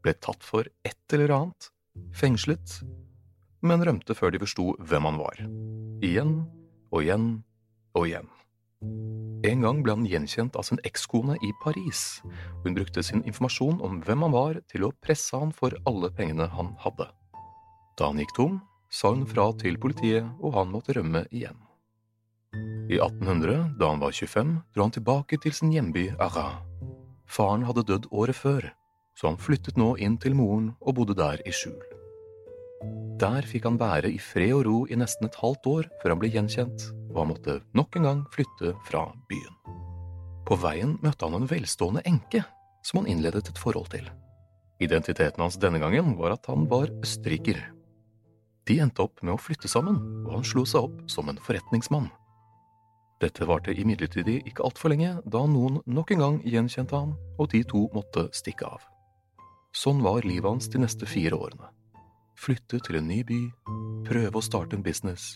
ble 0.04 0.14
tatt 0.22 0.44
for 0.46 0.68
et 0.86 1.16
eller 1.16 1.34
annet, 1.36 1.70
fengslet, 2.16 2.82
men 3.66 3.84
rømte 3.84 4.16
før 4.16 4.36
de 4.36 4.44
forsto 4.44 4.74
hvem 4.80 5.08
han 5.10 5.20
var. 5.20 5.40
Igjen 6.06 6.36
og 6.92 7.02
igjen 7.02 7.32
og 7.98 8.06
igjen. 8.08 8.30
En 9.48 9.62
gang 9.64 9.78
ble 9.84 9.94
han 9.96 10.08
gjenkjent 10.08 10.58
av 10.60 10.66
sin 10.68 10.82
ekskone 10.84 11.38
i 11.46 11.52
Paris. 11.64 12.22
Hun 12.66 12.76
brukte 12.76 13.04
sin 13.04 13.24
informasjon 13.24 13.80
om 13.86 14.02
hvem 14.04 14.26
han 14.26 14.34
var, 14.36 14.60
til 14.68 14.84
å 14.84 14.92
presse 15.04 15.38
han 15.38 15.54
for 15.56 15.76
alle 15.88 16.10
pengene 16.16 16.50
han 16.52 16.74
hadde. 16.84 17.08
Da 17.96 18.10
han 18.10 18.20
gikk 18.20 18.36
tom, 18.36 18.60
sa 18.92 19.14
hun 19.14 19.28
fra 19.30 19.50
til 19.62 19.80
politiet, 19.80 20.28
og 20.44 20.58
han 20.58 20.72
måtte 20.74 20.96
rømme 20.98 21.24
igjen. 21.32 21.56
I 22.90 22.98
1800, 22.98 23.78
da 23.80 23.94
han 23.94 24.04
var 24.04 24.12
25, 24.12 24.58
dro 24.74 24.88
han 24.88 24.96
tilbake 24.98 25.40
til 25.40 25.56
sin 25.56 25.72
hjemby 25.72 26.10
Arras. 26.20 26.60
Faren 27.30 27.68
hadde 27.68 27.86
dødd 27.86 28.10
året 28.10 28.36
før, 28.36 28.72
så 29.16 29.30
han 29.30 29.38
flyttet 29.38 29.78
nå 29.78 29.94
inn 30.02 30.18
til 30.18 30.34
moren 30.36 30.74
og 30.82 30.98
bodde 30.98 31.16
der 31.20 31.44
i 31.46 31.54
skjul. 31.54 31.99
Der 33.20 33.44
fikk 33.44 33.66
han 33.68 33.80
være 33.80 34.12
i 34.14 34.20
fred 34.24 34.54
og 34.56 34.64
ro 34.68 34.78
i 34.88 34.96
nesten 35.00 35.28
et 35.28 35.38
halvt 35.42 35.68
år 35.68 35.88
før 36.00 36.14
han 36.14 36.22
ble 36.22 36.30
gjenkjent, 36.32 36.86
og 37.12 37.18
han 37.20 37.32
måtte 37.34 37.58
nok 37.76 37.98
en 38.00 38.08
gang 38.08 38.22
flytte 38.32 38.72
fra 38.88 39.08
byen. 39.32 39.58
På 40.48 40.56
veien 40.58 40.96
møtte 41.04 41.28
han 41.28 41.36
en 41.38 41.50
velstående 41.50 42.06
enke 42.10 42.46
som 42.88 43.02
han 43.02 43.10
innledet 43.12 43.52
et 43.52 43.60
forhold 43.60 43.92
til. 43.92 44.08
Identiteten 44.80 45.44
hans 45.44 45.60
denne 45.60 45.82
gangen 45.84 46.16
var 46.18 46.38
at 46.38 46.48
han 46.48 46.64
var 46.72 46.88
østerriker. 47.04 47.60
De 48.70 48.78
endte 48.80 49.04
opp 49.04 49.20
med 49.26 49.34
å 49.34 49.42
flytte 49.42 49.68
sammen, 49.68 49.98
og 50.26 50.38
han 50.38 50.48
slo 50.48 50.64
seg 50.64 50.88
opp 50.88 51.02
som 51.12 51.28
en 51.30 51.42
forretningsmann. 51.44 52.08
Dette 53.20 53.44
varte 53.50 53.76
imidlertid 53.76 54.30
ikke 54.38 54.64
altfor 54.64 54.94
lenge, 54.94 55.18
da 55.28 55.42
noen 55.44 55.82
nok 55.84 56.14
en 56.16 56.24
gang 56.24 56.38
gjenkjente 56.48 56.96
han, 56.96 57.18
og 57.36 57.52
de 57.52 57.66
to 57.68 57.90
måtte 57.92 58.30
stikke 58.32 58.70
av. 58.70 58.86
Sånn 59.76 60.00
var 60.06 60.24
livet 60.24 60.48
hans 60.48 60.72
de 60.72 60.80
neste 60.80 61.10
fire 61.10 61.36
årene. 61.36 61.68
Flytte 62.40 62.80
til 62.80 62.96
en 62.96 63.08
ny 63.10 63.20
by, 63.28 63.38
prøve 64.08 64.40
å 64.40 64.44
starte 64.44 64.78
en 64.78 64.84
business, 64.84 65.34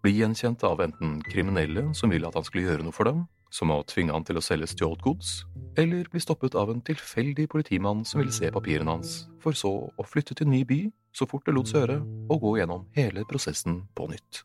bli 0.00 0.14
gjenkjent 0.16 0.62
av 0.64 0.80
enten 0.80 1.18
kriminelle 1.26 1.82
som 1.98 2.08
ville 2.08 2.28
at 2.30 2.38
han 2.38 2.46
skulle 2.46 2.64
gjøre 2.64 2.86
noe 2.86 2.96
for 2.96 3.04
dem, 3.10 3.26
som 3.52 3.74
å 3.74 3.82
tvinge 3.84 4.14
han 4.14 4.24
til 4.24 4.40
å 4.40 4.44
selge 4.44 4.70
stjålet 4.72 5.04
gods, 5.04 5.34
eller 5.76 6.08
bli 6.08 6.22
stoppet 6.22 6.56
av 6.56 6.72
en 6.72 6.80
tilfeldig 6.80 7.50
politimann 7.52 8.06
som 8.08 8.22
ville 8.22 8.32
se 8.32 8.48
papirene 8.54 8.94
hans, 8.94 9.26
for 9.42 9.56
så 9.58 9.72
å 9.92 10.06
flytte 10.08 10.32
til 10.38 10.48
en 10.48 10.54
ny 10.56 10.62
by 10.64 10.78
så 11.16 11.28
fort 11.28 11.44
det 11.44 11.52
lot 11.56 11.68
seg 11.68 11.82
gjøre, 11.82 11.98
og 12.32 12.40
gå 12.46 12.54
gjennom 12.62 12.88
hele 12.96 13.26
prosessen 13.28 13.82
på 13.96 14.08
nytt. 14.14 14.40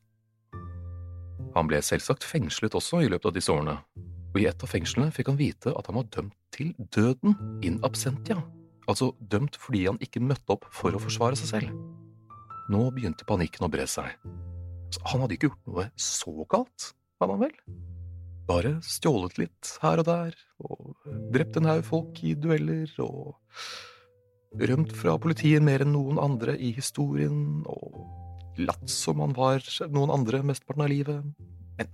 Han 1.55 1.71
ble 1.71 1.79
selvsagt 1.83 2.27
fengslet 2.27 2.75
også 2.75 3.05
i 3.05 3.09
løpet 3.11 3.31
av 3.31 3.37
disse 3.39 3.55
årene, 3.55 3.77
og 4.31 4.39
i 4.39 4.49
et 4.51 4.67
av 4.67 4.71
fengslene 4.71 5.15
fikk 5.15 5.31
han 5.31 5.39
vite 5.39 5.71
at 5.71 5.87
han 5.87 5.99
var 6.01 6.11
dømt 6.11 6.35
til 6.51 6.75
døden 6.91 7.39
in 7.63 7.79
absentia, 7.87 8.43
altså 8.87 9.13
dømt 9.31 9.55
fordi 9.59 9.87
han 9.87 10.03
ikke 10.03 10.23
møtte 10.23 10.59
opp 10.59 10.67
for 10.75 10.95
å 10.95 11.03
forsvare 11.07 11.39
seg 11.39 11.55
selv. 11.55 12.00
Nå 12.71 12.87
begynte 12.95 13.27
panikken 13.27 13.67
å 13.67 13.71
bre 13.71 13.87
seg. 13.89 14.15
Han 15.11 15.23
hadde 15.23 15.37
ikke 15.37 15.51
gjort 15.51 15.71
noe 15.71 15.89
så 15.99 16.33
galt, 16.51 16.91
hadde 17.21 17.35
han 17.35 17.47
vel? 17.47 17.57
bare 18.51 18.77
stjålet 18.85 19.37
litt 19.39 19.75
her 19.83 20.01
og 20.01 20.07
der, 20.07 20.35
og 20.65 21.11
drept 21.33 21.57
en 21.59 21.69
haug 21.69 21.83
folk 21.87 22.21
i 22.25 22.33
dueller, 22.35 22.89
og 23.03 23.37
rømt 24.71 24.93
fra 24.97 25.15
politiet 25.21 25.63
mer 25.63 25.85
enn 25.85 25.93
noen 25.95 26.19
andre 26.21 26.57
i 26.57 26.73
historien, 26.75 27.61
og 27.69 28.59
latt 28.61 28.89
som 28.91 29.21
han 29.23 29.35
var 29.37 29.63
noen 29.93 30.11
andre 30.13 30.41
mesteparten 30.45 30.85
av 30.85 30.91
livet. 30.91 31.29
Men, 31.79 31.93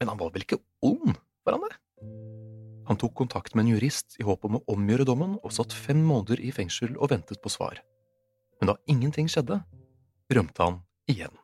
men 0.00 0.12
han 0.12 0.20
var 0.20 0.32
vel 0.34 0.46
ikke 0.46 0.62
ond, 0.86 1.14
var 1.46 1.56
han 1.56 1.68
det? 1.68 1.76
Han 2.90 2.98
tok 2.98 3.14
kontakt 3.20 3.54
med 3.54 3.66
en 3.68 3.76
jurist 3.76 4.16
i 4.18 4.26
håp 4.26 4.48
om 4.48 4.58
å 4.58 4.64
omgjøre 4.74 5.06
dommen, 5.06 5.36
og 5.44 5.54
satt 5.54 5.76
fem 5.76 6.00
måneder 6.02 6.42
i 6.42 6.50
fengsel 6.54 6.96
og 6.96 7.12
ventet 7.12 7.38
på 7.42 7.52
svar. 7.52 7.78
Men 8.58 8.72
da 8.72 8.80
ingenting 8.90 9.30
skjedde, 9.30 9.60
rømte 10.30 10.62
han 10.62 10.80
igjen. 11.10 11.34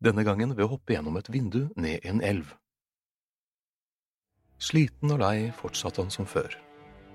Denne 0.00 0.24
gangen 0.24 0.54
ved 0.56 0.64
å 0.64 0.72
hoppe 0.74 0.94
gjennom 0.94 1.18
et 1.20 1.28
vindu 1.32 1.68
ned 1.76 2.00
i 2.00 2.10
en 2.10 2.22
elv. 2.24 2.54
Sliten 4.60 5.12
og 5.14 5.22
lei 5.22 5.50
fortsatte 5.56 6.02
han 6.02 6.12
som 6.12 6.28
før. 6.28 6.52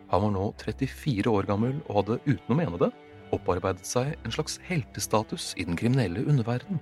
Han 0.10 0.22
var 0.22 0.34
nå 0.34 0.46
34 0.62 1.30
år 1.30 1.48
gammel 1.50 1.80
og 1.88 2.00
hadde, 2.00 2.20
uten 2.25 2.54
å 2.54 2.58
mene 2.58 2.80
det, 2.82 2.92
opparbeidet 3.34 3.86
seg 3.90 4.14
en 4.24 4.34
slags 4.34 4.60
heltestatus 4.66 5.54
i 5.58 5.66
den 5.66 5.78
kriminelle 5.78 6.24
underverden. 6.30 6.80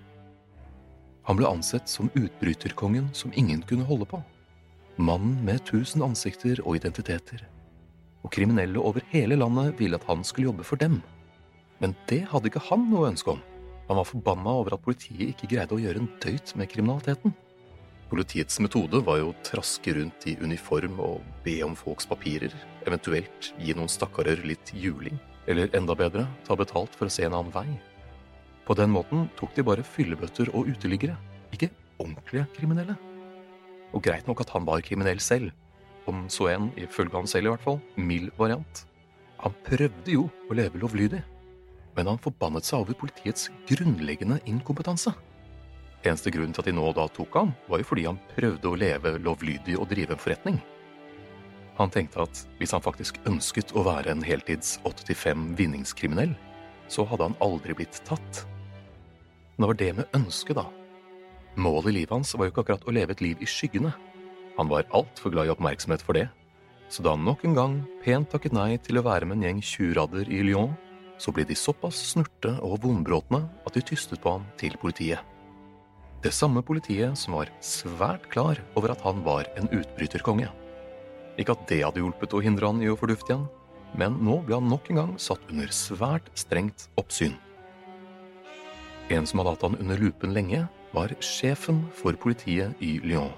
Han 1.24 1.39
ble 1.39 1.48
ansett 1.48 1.88
som 1.88 2.12
utbryterkongen 2.20 3.10
som 3.15 3.32
ingen 3.39 3.63
kunne 3.67 3.88
holde 3.88 4.08
på. 4.12 4.20
Mannen 5.00 5.39
med 5.46 5.63
tusen 5.65 6.03
ansikter 6.03 6.60
og 6.65 6.77
identiteter. 6.77 7.46
Og 8.24 8.32
kriminelle 8.36 8.79
over 8.79 9.03
hele 9.12 9.39
landet 9.39 9.79
ville 9.79 9.98
at 10.00 10.08
han 10.08 10.24
skulle 10.27 10.51
jobbe 10.51 10.67
for 10.67 10.79
dem. 10.79 11.00
Men 11.79 11.96
det 12.12 12.25
hadde 12.32 12.51
ikke 12.51 12.67
han 12.70 12.86
noe 12.91 13.10
ønske 13.12 13.34
om. 13.34 13.41
Han 13.88 14.00
var 14.00 14.08
forbanna 14.08 14.54
over 14.62 14.75
at 14.75 14.84
politiet 14.84 15.34
ikke 15.34 15.50
greide 15.56 15.75
å 15.75 15.82
gjøre 15.82 16.04
en 16.04 16.12
døyt 16.24 16.54
med 16.60 16.70
kriminaliteten. 16.72 17.34
Politiets 18.13 18.60
metode 18.62 19.00
var 19.04 19.20
jo 19.20 19.32
å 19.32 19.40
traske 19.46 19.96
rundt 19.98 20.28
i 20.30 20.36
uniform 20.40 21.00
og 21.02 21.24
be 21.46 21.56
om 21.66 21.74
folks 21.75 22.06
papirer, 22.08 22.54
eventuelt 22.86 23.50
gi 23.58 23.74
noen 23.74 23.90
stakkarer 23.90 24.44
litt 24.46 24.70
juling, 24.78 25.18
eller 25.50 25.74
enda 25.75 25.96
bedre, 25.98 26.28
ta 26.46 26.56
betalt 26.56 26.94
for 26.96 27.10
å 27.10 27.13
se 27.13 27.25
en 27.25 27.34
annen 27.34 27.52
vei. 27.56 27.66
På 28.63 28.78
den 28.78 28.94
måten 28.94 29.25
tok 29.40 29.56
de 29.58 29.66
bare 29.66 29.84
fyllebøtter 29.84 30.54
og 30.54 30.70
uteliggere, 30.70 31.18
ikke 31.52 31.72
ordentlige 31.98 32.46
kriminelle. 32.56 32.96
Og 33.94 34.06
greit 34.06 34.30
nok 34.30 34.46
at 34.46 34.54
han 34.56 34.70
var 34.70 34.86
kriminell 34.86 35.20
selv, 35.20 35.52
om 36.08 36.28
så 36.32 36.52
en, 36.54 36.70
ifølge 36.80 37.18
han 37.18 37.28
selv 37.30 37.50
i 37.50 37.54
hvert 37.56 37.66
fall, 37.66 37.82
mild 37.98 38.32
variant. 38.38 38.86
Han 39.44 39.56
prøvde 39.66 40.16
jo 40.16 40.30
å 40.48 40.56
leve 40.56 40.80
lovlydig, 40.80 41.20
men 41.95 42.09
han 42.09 42.21
forbannet 42.21 42.65
seg 42.67 42.83
over 42.83 42.97
politiets 42.97 43.50
grunnleggende 43.69 44.39
inkompetanse. 44.50 45.13
Eneste 46.03 46.33
grunnen 46.35 46.51
til 46.55 46.63
at 46.63 46.67
de 46.67 46.75
nå 46.75 46.89
da 46.95 47.07
tok 47.15 47.35
ham, 47.39 47.53
var 47.69 47.79
jo 47.79 47.88
fordi 47.88 48.07
han 48.09 48.19
prøvde 48.33 48.69
å 48.69 48.79
leve 48.79 49.17
lovlydig 49.23 49.77
og 49.79 49.88
drive 49.91 50.15
en 50.15 50.23
forretning. 50.23 50.57
Han 51.79 51.89
tenkte 51.93 52.25
at 52.25 52.43
hvis 52.59 52.73
han 52.75 52.83
faktisk 52.83 53.17
ønsket 53.29 53.71
å 53.73 53.85
være 53.88 54.12
en 54.13 54.25
heltids 54.25 54.75
8-5 54.85 55.53
vinningskriminell, 55.57 56.35
så 56.91 57.05
hadde 57.07 57.29
han 57.29 57.39
aldri 57.41 57.73
blitt 57.77 58.01
tatt. 58.05 58.43
Men 59.55 59.63
det 59.63 59.69
var 59.71 59.79
det 59.79 59.91
med 59.97 60.17
ønsket, 60.19 60.59
da. 60.59 60.67
Målet 61.55 61.91
i 61.91 61.97
livet 62.00 62.13
hans 62.13 62.33
var 62.35 62.47
jo 62.47 62.53
ikke 62.53 62.65
akkurat 62.65 62.85
å 62.89 62.93
leve 62.93 63.15
et 63.15 63.23
liv 63.23 63.41
i 63.41 63.50
skyggene. 63.50 63.93
Han 64.57 64.69
var 64.69 64.89
altfor 64.93 65.33
glad 65.33 65.50
i 65.50 65.53
oppmerksomhet 65.53 66.03
for 66.05 66.17
det. 66.17 66.27
Så 66.93 67.05
da 67.05 67.15
han 67.15 67.25
nok 67.25 67.45
en 67.47 67.57
gang 67.57 67.75
pent 68.03 68.29
takket 68.29 68.53
nei 68.53 68.75
til 68.81 69.00
å 69.00 69.05
være 69.05 69.25
med 69.29 69.39
en 69.39 69.47
gjeng 69.47 69.62
tjuvradder 69.65 70.29
i 70.29 70.43
Lyon, 70.45 70.75
så 71.17 71.32
ble 71.34 71.46
de 71.48 71.55
såpass 71.58 72.00
snurte 72.13 72.55
og 72.65 72.82
vondbråtne 72.84 73.43
at 73.65 73.75
de 73.75 73.84
tystet 73.86 74.22
på 74.24 74.36
ham 74.38 74.48
til 74.60 74.75
politiet. 74.82 75.22
Det 76.24 76.32
samme 76.32 76.63
politiet 76.63 77.17
som 77.20 77.36
var 77.36 77.51
svært 77.63 78.29
klar 78.32 78.62
over 78.77 78.93
at 78.93 79.01
han 79.03 79.20
var 79.25 79.50
en 79.60 79.67
utbryterkonge. 79.75 80.48
Ikke 81.38 81.55
at 81.55 81.65
det 81.67 81.82
hadde 81.84 82.00
hjulpet 82.00 82.36
å 82.36 82.41
hindre 82.43 82.70
han 82.70 82.79
i 82.84 82.88
å 82.91 82.98
fordufte 83.00 83.34
igjen, 83.34 83.48
men 84.00 84.15
nå 84.23 84.39
ble 84.45 84.58
han 84.58 84.69
nok 84.71 84.88
en 84.89 85.02
gang 85.02 85.12
satt 85.21 85.43
under 85.52 85.73
svært 85.76 86.30
strengt 86.39 86.88
oppsyn. 86.97 87.36
En 89.12 89.28
som 89.28 89.41
hadde 89.41 89.58
hatt 89.58 89.67
han 89.67 89.78
under 89.84 89.99
lupen 89.99 90.34
lenge, 90.34 90.63
var 90.93 91.12
sjefen 91.26 91.82
for 91.97 92.15
politiet 92.21 92.78
i 92.86 92.99
Lyon, 93.04 93.34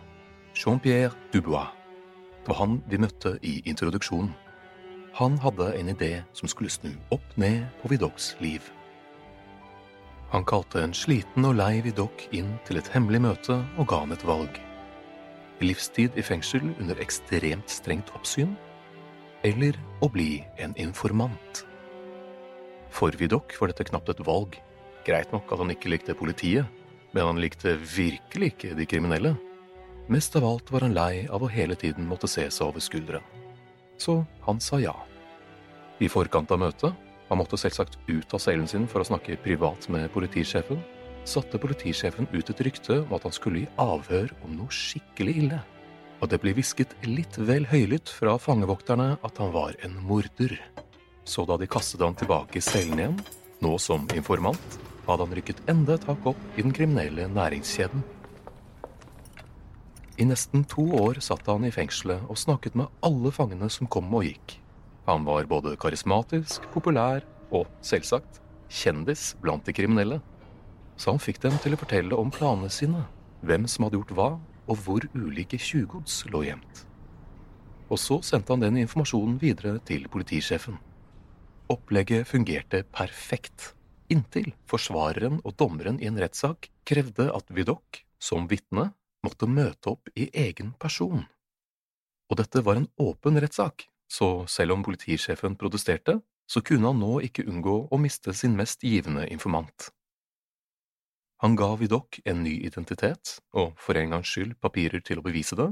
Jean-Pierre 0.54 1.16
Dubois. 1.32 1.72
Det 2.44 2.52
var 2.52 2.60
han 2.60 2.82
vi 2.92 3.00
møtte 3.02 3.38
i 3.42 3.62
introduksjonen. 3.66 4.34
Han 5.16 5.38
hadde 5.40 5.70
en 5.80 5.88
idé 5.90 6.24
som 6.36 6.50
skulle 6.52 6.70
snu 6.70 6.90
opp 7.16 7.38
ned 7.40 7.62
på 7.80 7.88
Vidocqs 7.88 8.34
liv. 8.44 8.66
Han 10.34 10.44
kalte 10.44 10.82
en 10.84 10.92
sliten 10.92 11.48
og 11.48 11.54
lei 11.56 11.78
Vidocq 11.86 12.26
inn 12.36 12.50
til 12.68 12.82
et 12.82 12.90
hemmelig 12.92 13.22
møte 13.24 13.56
og 13.80 13.88
ga 13.88 14.02
han 14.02 14.12
et 14.12 14.26
valg. 14.28 14.60
Livstid 15.64 16.20
i 16.20 16.26
fengsel 16.26 16.66
under 16.74 17.00
ekstremt 17.00 17.72
strengt 17.72 18.12
oppsyn, 18.18 18.58
eller 19.48 19.80
å 20.04 20.10
bli 20.12 20.44
en 20.60 20.76
informant. 20.84 21.64
For 22.92 23.16
Vidocq 23.16 23.56
var 23.62 23.72
dette 23.72 23.88
knapt 23.88 24.12
et 24.12 24.26
valg. 24.28 24.60
Greit 25.08 25.32
nok 25.32 25.48
at 25.48 25.64
han 25.64 25.72
ikke 25.72 25.94
likte 25.96 26.18
politiet, 26.20 26.68
men 27.16 27.32
han 27.32 27.40
likte 27.40 27.78
virkelig 27.80 28.52
ikke 28.52 28.76
de 28.76 28.92
kriminelle. 28.92 29.38
Mest 30.12 30.36
av 30.36 30.44
alt 30.52 30.76
var 30.76 30.84
han 30.84 31.00
lei 31.00 31.24
av 31.32 31.40
å 31.40 31.54
hele 31.56 31.80
tiden 31.80 32.04
måtte 32.04 32.28
se 32.28 32.50
seg 32.52 32.68
over 32.68 32.84
skulderen. 32.84 33.45
Så 33.98 34.22
han 34.46 34.62
sa 34.62 34.80
ja. 34.82 34.96
I 36.00 36.10
forkant 36.12 36.52
av 36.52 36.60
møtet 36.60 37.06
han 37.30 37.40
måtte 37.40 37.58
selvsagt 37.58 37.98
ut 38.08 38.34
av 38.36 38.42
cellen 38.44 38.68
sin 38.70 38.86
for 38.90 39.02
å 39.02 39.08
snakke 39.08 39.40
privat 39.42 39.88
med 39.90 40.12
politisjefen. 40.14 40.82
Satte 41.26 41.58
politisjefen 41.62 42.28
ut 42.34 42.52
et 42.52 42.62
rykte 42.68 43.00
om 43.02 43.16
at 43.18 43.26
han 43.26 43.34
skulle 43.34 43.64
i 43.64 43.70
avhør 43.82 44.30
om 44.46 44.54
noe 44.60 44.70
skikkelig 44.70 45.38
ille. 45.42 45.62
Og 46.22 46.30
det 46.32 46.40
ble 46.44 46.54
hvisket 46.56 46.94
litt 47.08 47.40
vel 47.42 47.66
høylytt 47.72 48.12
fra 48.14 48.38
fangevokterne 48.40 49.16
at 49.26 49.42
han 49.42 49.52
var 49.56 49.74
en 49.86 49.98
morder. 50.06 50.54
Så 51.26 51.48
da 51.50 51.58
de 51.58 51.68
kastet 51.68 52.04
han 52.06 52.18
tilbake 52.18 52.60
i 52.60 52.64
cellen 52.64 53.02
igjen, 53.02 53.18
nå 53.66 53.74
som 53.82 54.06
informant, 54.14 54.78
hadde 55.08 55.26
han 55.26 55.36
rykket 55.38 55.64
enda 55.72 55.98
et 55.98 56.06
hakk 56.06 56.30
opp 56.34 56.58
i 56.58 56.66
den 56.66 56.74
kriminelle 56.76 57.28
næringskjeden. 57.34 58.06
I 60.16 60.24
nesten 60.24 60.64
to 60.72 60.86
år 60.96 61.18
satt 61.20 61.48
han 61.52 61.66
i 61.68 61.74
fengselet 61.76 62.24
og 62.32 62.40
snakket 62.40 62.78
med 62.80 62.88
alle 63.04 63.34
fangene 63.36 63.68
som 63.72 63.90
kom 63.92 64.08
og 64.16 64.24
gikk. 64.24 64.58
Han 65.10 65.26
var 65.28 65.50
både 65.50 65.76
karismatisk, 65.76 66.64
populær 66.72 67.26
og 67.52 67.68
selvsagt 67.84 68.40
kjendis 68.72 69.34
blant 69.44 69.68
de 69.68 69.76
kriminelle. 69.76 70.22
Så 70.96 71.12
han 71.12 71.20
fikk 71.20 71.42
dem 71.44 71.60
til 71.60 71.76
å 71.76 71.82
fortelle 71.82 72.16
om 72.16 72.32
planene 72.32 72.72
sine, 72.72 73.04
hvem 73.44 73.68
som 73.68 73.86
hadde 73.86 74.00
gjort 74.00 74.16
hva, 74.16 74.30
og 74.72 74.82
hvor 74.86 75.04
ulike 75.14 75.60
tjuvgods 75.62 76.24
lå 76.32 76.46
gjemt. 76.48 76.86
Og 77.92 78.00
så 78.02 78.22
sendte 78.26 78.56
han 78.56 78.64
den 78.64 78.80
informasjonen 78.82 79.36
videre 79.42 79.78
til 79.86 80.08
politisjefen. 80.10 80.80
Opplegget 81.70 82.30
fungerte 82.30 82.86
perfekt, 82.88 83.74
inntil 84.10 84.54
forsvareren 84.70 85.42
og 85.44 85.58
dommeren 85.60 86.00
i 86.00 86.08
en 86.08 86.18
rettssak 86.22 86.70
krevde 86.88 87.28
at 87.34 87.52
Vidocq, 87.54 88.06
som 88.22 88.48
vitne, 88.50 88.94
måtte 89.26 89.50
møte 89.50 89.92
opp 89.96 90.12
i 90.16 90.30
egen 90.46 90.74
person. 90.80 91.26
Og 92.30 92.40
dette 92.40 92.64
var 92.66 92.80
en 92.80 92.88
åpen 93.02 93.38
rettssak, 93.42 93.88
så 94.08 94.46
selv 94.50 94.78
om 94.78 94.86
politisjefen 94.86 95.58
protesterte, 95.60 96.20
så 96.50 96.62
kunne 96.62 96.92
han 96.92 97.02
nå 97.02 97.20
ikke 97.26 97.46
unngå 97.50 97.76
å 97.90 98.00
miste 98.02 98.34
sin 98.38 98.56
mest 98.58 98.84
givende 98.86 99.26
informant. 99.34 99.90
Han 101.44 101.58
ga 101.60 101.74
Vidocq 101.78 102.22
en 102.26 102.44
ny 102.46 102.54
identitet, 102.68 103.40
og 103.54 103.74
for 103.82 103.98
en 104.00 104.14
gangs 104.16 104.30
skyld 104.32 104.56
papirer 104.64 105.04
til 105.06 105.20
å 105.20 105.26
bevise 105.26 105.58
det, 105.60 105.68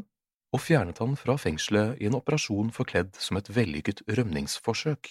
og 0.53 0.61
fjernet 0.61 0.99
han 1.01 1.15
fra 1.17 1.37
fengselet 1.39 2.01
i 2.01 2.09
en 2.09 2.17
operasjon 2.19 2.69
forkledd 2.75 3.15
som 3.17 3.39
et 3.39 3.49
vellykket 3.49 4.03
rømningsforsøk. 4.19 5.09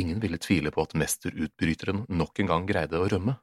Ingen 0.00 0.22
ville 0.22 0.40
tvile 0.40 0.72
på 0.74 0.84
at 0.84 0.96
mesterutbryteren 0.98 2.06
nok 2.08 2.40
en 2.40 2.50
gang 2.52 2.64
greide 2.68 3.00
å 3.00 3.10
rømme. 3.10 3.36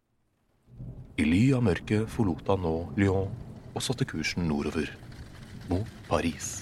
I 1.22 1.28
ly 1.28 1.44
av 1.54 1.66
mørket 1.68 2.10
forlot 2.10 2.50
han 2.50 2.64
nå 2.66 2.76
Lyon 2.98 3.51
og 3.72 3.84
satte 3.86 4.08
kursen 4.08 4.48
nordover, 4.50 4.92
mot 5.70 5.88
Paris. 6.10 6.62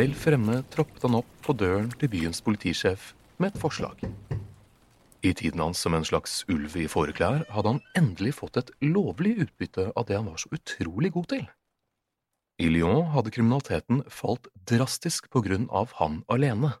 Vel 0.00 0.14
fremme 0.16 0.62
troppet 0.72 1.02
han 1.04 1.18
opp 1.18 1.32
på 1.44 1.52
døren 1.60 1.90
til 2.00 2.08
byens 2.08 2.40
politisjef 2.40 3.10
med 3.36 3.50
et 3.50 3.60
forslag. 3.60 4.00
I 5.20 5.34
tiden 5.36 5.60
hans 5.60 5.82
som 5.84 5.92
en 5.92 6.06
slags 6.08 6.38
ulv 6.48 6.78
i 6.80 6.86
fåreklær 6.88 7.42
hadde 7.52 7.74
han 7.74 7.82
endelig 7.98 8.38
fått 8.38 8.56
et 8.56 8.70
lovlig 8.80 9.34
utbytte 9.44 9.90
av 9.92 10.06
det 10.08 10.16
han 10.16 10.30
var 10.30 10.40
så 10.40 10.48
utrolig 10.56 11.12
god 11.12 11.28
til. 11.34 11.44
I 12.60 12.68
Lyon 12.68 13.06
hadde 13.14 13.30
kriminaliteten 13.32 14.02
falt 14.12 14.50
drastisk 14.68 15.30
på 15.32 15.40
grunn 15.40 15.64
av 15.72 15.94
han 15.96 16.18
alene. 16.28 16.74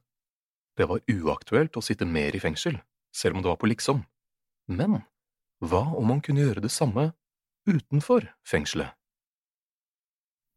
Det 0.76 0.84
var 0.90 1.00
uaktuelt 1.08 1.78
å 1.80 1.82
sitte 1.84 2.04
mer 2.04 2.36
i 2.36 2.40
fengsel, 2.42 2.76
selv 3.16 3.38
om 3.38 3.40
det 3.40 3.48
var 3.48 3.56
på 3.62 3.70
liksom. 3.70 4.02
Men 4.68 4.98
hva 5.64 5.80
om 5.96 6.10
man 6.12 6.20
kunne 6.20 6.44
gjøre 6.44 6.60
det 6.66 6.72
samme 6.74 7.14
utenfor 7.64 8.28
fengselet? 8.44 8.92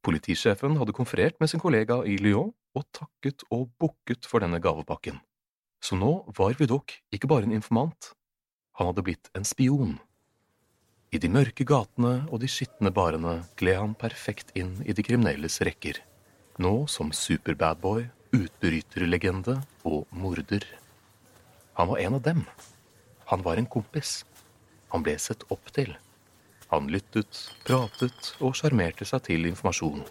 Politisjefen 0.03 0.75
hadde 0.75 0.95
konferert 0.97 1.39
med 1.39 1.53
sin 1.53 1.63
kollega 1.63 2.01
i 2.03 2.17
Lyon 2.19 2.51
og 2.75 2.87
takket 2.91 3.47
og 3.47 3.69
bukket 3.79 4.27
for 4.27 4.43
denne 4.43 4.59
gavepakken. 4.59 5.21
Så 5.79 5.95
nå 5.95 6.17
var 6.35 6.59
Vidok 6.59 6.97
ikke 7.15 7.31
bare 7.31 7.47
en 7.47 7.55
informant, 7.55 8.11
han 8.75 8.91
hadde 8.91 9.07
blitt 9.07 9.31
en 9.39 9.47
spion. 9.47 10.01
I 11.13 11.19
de 11.21 11.29
mørke 11.29 11.61
gatene 11.69 12.23
og 12.33 12.39
de 12.41 12.47
skitne 12.49 12.89
barene 12.89 13.35
gled 13.59 13.75
han 13.77 13.91
perfekt 13.93 14.49
inn 14.57 14.79
i 14.81 14.95
de 14.97 15.03
kriminelles 15.05 15.59
rekker, 15.61 15.99
nå 16.57 16.87
som 16.89 17.11
superbadboy, 17.13 18.07
utbryterlegende 18.33 19.59
og 19.85 20.07
morder. 20.09 20.63
Han 21.77 21.91
var 21.91 22.01
en 22.01 22.17
av 22.17 22.23
dem. 22.25 22.39
Han 23.29 23.43
var 23.45 23.61
en 23.61 23.69
kompis. 23.69 24.23
Han 24.89 25.05
ble 25.05 25.13
sett 25.21 25.45
opp 25.53 25.69
til. 25.75 25.91
Han 26.71 26.89
lyttet, 26.89 27.43
pratet 27.67 28.31
og 28.39 28.55
sjarmerte 28.57 29.05
seg 29.05 29.21
til 29.27 29.45
informasjon. 29.51 30.01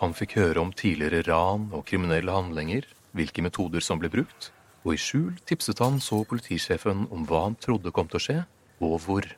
Han 0.00 0.16
fikk 0.16 0.38
høre 0.38 0.62
om 0.62 0.72
tidligere 0.72 1.26
ran 1.26 1.66
og 1.76 1.84
kriminelle 1.90 2.32
handlinger, 2.32 2.86
hvilke 3.12 3.44
metoder 3.44 3.84
som 3.84 4.00
ble 4.00 4.08
brukt, 4.12 4.48
og 4.86 4.94
i 4.94 5.02
skjul 5.04 5.36
tipset 5.44 5.84
han 5.84 6.00
så 6.00 6.22
politisjefen 6.24 7.04
om 7.12 7.28
hva 7.28 7.44
han 7.50 7.58
trodde 7.60 7.92
kom 7.92 8.08
til 8.08 8.20
å 8.20 8.24
skje, 8.24 8.38
og 8.80 8.96
hvor. 9.04 9.28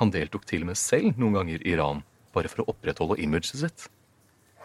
Han 0.00 0.12
deltok 0.12 0.44
til 0.48 0.64
og 0.64 0.72
med 0.72 0.78
selv 0.80 1.16
noen 1.20 1.38
ganger 1.38 1.62
i 1.64 1.76
ran, 1.78 2.02
bare 2.36 2.50
for 2.52 2.62
å 2.62 2.72
opprettholde 2.72 3.18
imaget 3.22 3.56
sitt. 3.56 3.86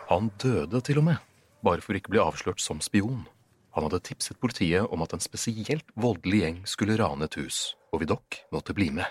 Han 0.10 0.32
døde 0.42 0.82
til 0.84 1.00
og 1.00 1.08
med, 1.08 1.22
bare 1.64 1.84
for 1.84 1.96
ikke 1.96 2.12
å 2.12 2.16
bli 2.16 2.24
avslørt 2.24 2.64
som 2.64 2.82
spion. 2.84 3.24
Han 3.72 3.88
hadde 3.88 4.02
tipset 4.04 4.40
politiet 4.42 4.92
om 4.92 5.04
at 5.06 5.14
en 5.16 5.24
spesielt 5.24 5.88
voldelig 5.96 6.42
gjeng 6.42 6.58
skulle 6.68 6.98
rane 7.00 7.28
et 7.28 7.38
hus, 7.40 7.78
og 7.96 8.04
Vidok 8.04 8.42
måtte 8.52 8.76
bli 8.76 8.90
med. 8.92 9.08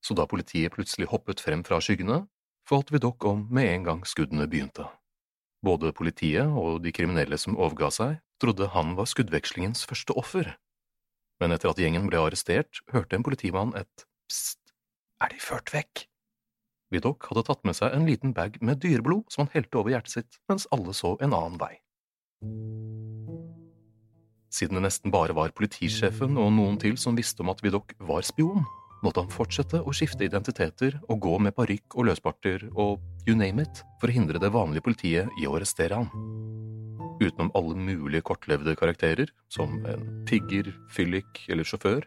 Så 0.00 0.16
da 0.16 0.24
politiet 0.30 0.72
plutselig 0.72 1.10
hoppet 1.10 1.42
frem 1.44 1.64
fra 1.66 1.80
skyggene, 1.84 2.22
falt 2.68 2.92
Vidok 2.94 3.26
om 3.28 3.44
med 3.52 3.68
en 3.74 3.84
gang 3.84 4.00
skuddene 4.08 4.48
begynte. 4.48 4.86
Både 5.64 5.92
politiet 5.92 6.48
og 6.48 6.80
de 6.84 6.94
kriminelle 6.94 7.36
som 7.40 7.58
overga 7.58 7.90
seg, 7.92 8.16
trodde 8.40 8.70
han 8.72 8.94
var 8.96 9.10
skuddvekslingens 9.10 9.84
første 9.90 10.14
offer. 10.16 10.54
Men 11.42 11.52
etter 11.52 11.72
at 11.72 11.80
gjengen 11.82 12.06
ble 12.08 12.22
arrestert, 12.22 12.80
hørte 12.94 13.18
en 13.18 13.26
politimann 13.26 13.74
et 13.76 14.06
pst, 14.30 14.67
er 15.22 15.32
de 15.32 15.42
ført 15.42 15.72
vekk? 15.74 16.06
Vidok 16.94 17.28
hadde 17.28 17.44
tatt 17.44 17.66
med 17.68 17.76
seg 17.76 17.92
en 17.92 18.06
liten 18.08 18.32
bag 18.36 18.56
med 18.64 18.80
dyreblod 18.80 19.28
som 19.32 19.44
han 19.44 19.52
helte 19.56 19.80
over 19.80 19.92
hjertet 19.92 20.14
sitt, 20.14 20.40
mens 20.48 20.66
alle 20.72 20.94
så 20.96 21.16
en 21.20 21.36
annen 21.36 21.58
vei. 21.60 21.74
Siden 24.48 24.78
det 24.78 24.86
nesten 24.86 25.12
bare 25.12 25.36
var 25.36 25.52
politisjefen 25.56 26.38
og 26.40 26.52
noen 26.56 26.78
til 26.80 26.96
som 27.00 27.18
visste 27.18 27.44
om 27.44 27.52
at 27.52 27.60
Vidok 27.64 27.92
var 28.08 28.24
spion, 28.24 28.64
måtte 29.04 29.22
han 29.22 29.30
fortsette 29.30 29.82
å 29.84 29.94
skifte 29.94 30.24
identiteter 30.26 30.96
og 31.06 31.20
gå 31.26 31.36
med 31.44 31.54
parykk 31.54 31.98
og 31.98 32.08
løsparter 32.08 32.64
og 32.72 32.98
you 33.28 33.36
name 33.36 33.62
it 33.62 33.82
for 34.00 34.08
å 34.08 34.16
hindre 34.16 34.40
det 34.42 34.50
vanlige 34.54 34.86
politiet 34.88 35.28
i 35.38 35.46
å 35.46 35.58
arrestere 35.58 36.00
han. 36.00 36.08
Utenom 37.18 37.50
alle 37.58 37.74
mulige 37.74 38.24
kortlevde 38.26 38.76
karakterer, 38.78 39.30
som 39.50 39.74
en 39.90 40.04
pigger, 40.26 40.70
fyllik 40.94 41.44
eller 41.50 41.66
sjåfør, 41.66 42.06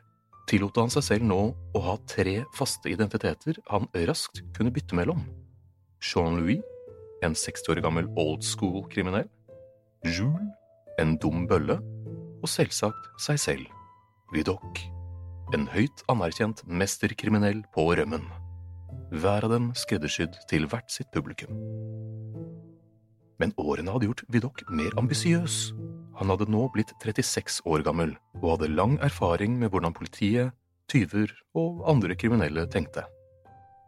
tillot 0.52 0.76
han 0.82 0.92
seg 0.92 1.06
selv 1.06 1.28
nå 1.30 1.40
å 1.78 1.82
ha 1.86 1.96
tre 2.12 2.42
faste 2.58 2.92
identiteter 2.92 3.60
han 3.70 3.88
raskt 4.10 4.44
kunne 4.56 4.74
bytte 4.76 4.98
mellom. 5.00 5.24
Jean-Louis, 6.04 6.60
en 7.24 7.38
60 7.38 7.72
år 7.72 7.82
gammel 7.86 8.10
old 8.20 8.44
school-kriminell, 8.44 9.30
Jules, 10.04 10.50
en 11.00 11.16
dum 11.22 11.46
bølle, 11.48 11.78
og 12.42 12.50
selvsagt 12.50 13.22
seg 13.22 13.40
selv, 13.40 13.70
Vidocq, 14.34 14.82
en 15.56 15.68
høyt 15.72 16.04
anerkjent 16.12 16.64
mesterkriminell 16.68 17.62
på 17.76 17.86
rømmen. 18.00 18.26
Hver 19.12 19.46
av 19.48 19.54
dem 19.54 19.72
skreddersydd 19.78 20.38
til 20.50 20.68
hvert 20.72 20.92
sitt 20.92 21.12
publikum. 21.14 21.52
Men 23.42 23.54
årene 23.60 23.94
hadde 23.94 24.08
gjort 24.10 24.26
Vidocq 24.32 24.66
mer 24.72 24.96
ambisiøs. 25.00 25.72
Han 26.22 26.30
hadde 26.30 26.52
nå 26.54 26.68
blitt 26.70 26.94
36 27.02 27.64
år 27.66 27.82
gammel 27.82 28.14
og 28.40 28.52
hadde 28.54 28.74
lang 28.78 29.00
erfaring 29.02 29.56
med 29.58 29.74
hvordan 29.74 29.96
politiet, 29.98 30.54
tyver 30.92 31.32
og 31.58 31.82
andre 31.90 32.14
kriminelle 32.20 32.68
tenkte. 32.70 33.08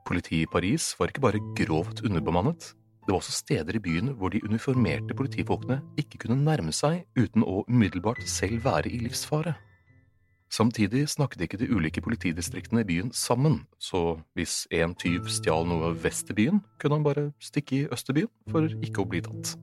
Politiet 0.07 0.47
i 0.47 0.49
Paris 0.49 0.95
var 0.97 1.11
ikke 1.11 1.21
bare 1.23 1.41
grovt 1.59 2.01
underbemannet, 2.01 2.73
det 3.03 3.11
var 3.11 3.19
også 3.19 3.35
steder 3.35 3.75
i 3.75 3.81
byen 3.83 4.13
hvor 4.15 4.31
de 4.31 4.39
uniformerte 4.47 5.13
politifolkene 5.13 5.81
ikke 5.99 6.21
kunne 6.23 6.39
nærme 6.39 6.71
seg 6.71 7.03
uten 7.19 7.43
å 7.43 7.65
umiddelbart 7.67 8.23
selv 8.31 8.63
være 8.63 8.89
i 8.89 9.01
livsfare. 9.03 9.57
Samtidig 10.53 11.09
snakket 11.09 11.43
ikke 11.43 11.59
de 11.59 11.67
ulike 11.73 12.01
politidistriktene 12.01 12.83
i 12.83 12.87
byen 12.87 13.11
sammen, 13.11 13.63
så 13.81 14.21
hvis 14.37 14.63
en 14.71 14.95
tyv 14.95 15.27
stjal 15.27 15.67
noe 15.67 15.91
vest 15.99 16.31
i 16.31 16.37
byen, 16.37 16.63
kunne 16.79 17.01
han 17.01 17.05
bare 17.05 17.27
stikke 17.43 17.75
i 17.75 17.85
øst 17.91 18.13
for 18.53 18.69
ikke 18.85 19.03
å 19.03 19.09
bli 19.09 19.23
tatt. 19.25 19.57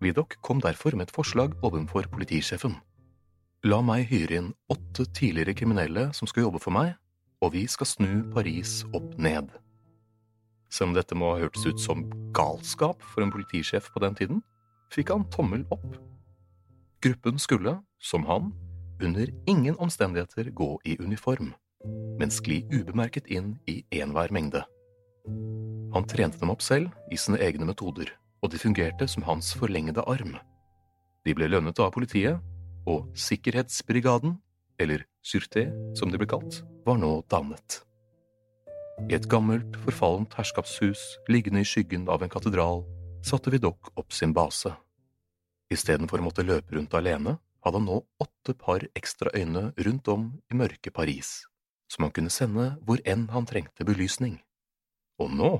Vidocq 0.00 0.38
kom 0.40 0.60
derfor 0.64 0.96
med 0.96 1.08
et 1.08 1.14
forslag 1.14 1.52
overfor 1.62 2.06
politisjefen. 2.08 2.78
La 3.68 3.82
meg 3.84 4.06
hyre 4.08 4.38
inn 4.38 4.52
åtte 4.72 5.04
tidligere 5.12 5.52
kriminelle 5.58 6.06
som 6.16 6.28
skal 6.30 6.46
jobbe 6.46 6.60
for 6.62 6.72
meg, 6.72 6.94
og 7.44 7.52
vi 7.52 7.66
skal 7.68 7.88
snu 7.88 8.12
Paris 8.32 8.80
opp 8.96 9.12
ned. 9.20 9.50
Selv 10.72 10.90
om 10.90 10.94
dette 10.96 11.18
må 11.18 11.34
ha 11.34 11.42
hørtes 11.42 11.66
ut 11.68 11.82
som 11.82 12.06
galskap 12.36 13.04
for 13.12 13.24
en 13.24 13.32
politisjef 13.34 13.90
på 13.92 14.00
den 14.00 14.16
tiden, 14.16 14.40
fikk 14.94 15.12
han 15.12 15.26
tommel 15.34 15.66
opp. 15.74 15.98
Gruppen 17.04 17.40
skulle, 17.40 17.76
som 18.00 18.24
han, 18.28 18.54
under 19.04 19.28
ingen 19.48 19.76
omstendigheter 19.76 20.48
gå 20.56 20.70
i 20.88 20.96
uniform, 21.00 21.52
men 22.20 22.32
skli 22.32 22.62
ubemerket 22.72 23.28
inn 23.28 23.54
i 23.68 23.82
enhver 24.00 24.32
mengde. 24.32 24.64
Han 25.92 26.08
trente 26.08 26.40
dem 26.40 26.52
opp 26.52 26.64
selv 26.64 26.88
i 27.12 27.20
sine 27.20 27.40
egne 27.44 27.68
metoder 27.68 28.14
og 28.40 28.52
de 28.52 28.60
fungerte 28.60 29.08
som 29.08 29.26
hans 29.28 29.52
forlengede 29.58 30.04
arm. 30.08 30.36
De 31.26 31.34
ble 31.36 31.50
lønnet 31.50 31.80
av 31.80 31.92
politiet, 31.94 32.40
og 32.88 33.10
Sikkerhetsbrigaden, 33.14 34.38
eller 34.80 35.04
Surté 35.20 35.68
som 35.98 36.10
de 36.10 36.18
ble 36.20 36.28
kalt, 36.28 36.62
var 36.86 36.96
nå 37.00 37.20
dannet. 37.30 37.82
I 39.08 39.16
et 39.16 39.28
gammelt, 39.28 39.76
forfallent 39.84 40.34
herskapshus 40.36 41.00
liggende 41.28 41.62
i 41.62 41.68
skyggen 41.68 42.08
av 42.12 42.24
en 42.24 42.32
katedral 42.32 42.82
satte 43.24 43.52
Vidok 43.52 43.92
opp 44.00 44.12
sin 44.12 44.32
base. 44.36 44.72
Istedenfor 45.72 46.20
å 46.20 46.26
måtte 46.26 46.44
løpe 46.44 46.76
rundt 46.76 46.96
alene, 46.96 47.36
hadde 47.64 47.80
han 47.80 47.88
nå 47.88 48.00
åtte 48.20 48.54
par 48.56 48.84
ekstra 48.96 49.32
øyne 49.36 49.70
rundt 49.84 50.08
om 50.08 50.30
i 50.50 50.56
mørke 50.56 50.92
Paris, 50.92 51.44
som 51.92 52.06
han 52.06 52.14
kunne 52.16 52.32
sende 52.32 52.72
hvor 52.86 53.02
enn 53.04 53.28
han 53.34 53.48
trengte 53.48 53.84
belysning. 53.84 54.38
Og 55.20 55.32
nå 55.36 55.52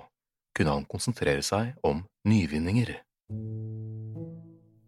kunne 0.57 0.75
han 0.77 0.89
konsentrere 0.91 1.43
seg 1.47 1.75
om 1.87 2.03
nyvinninger. 2.29 2.97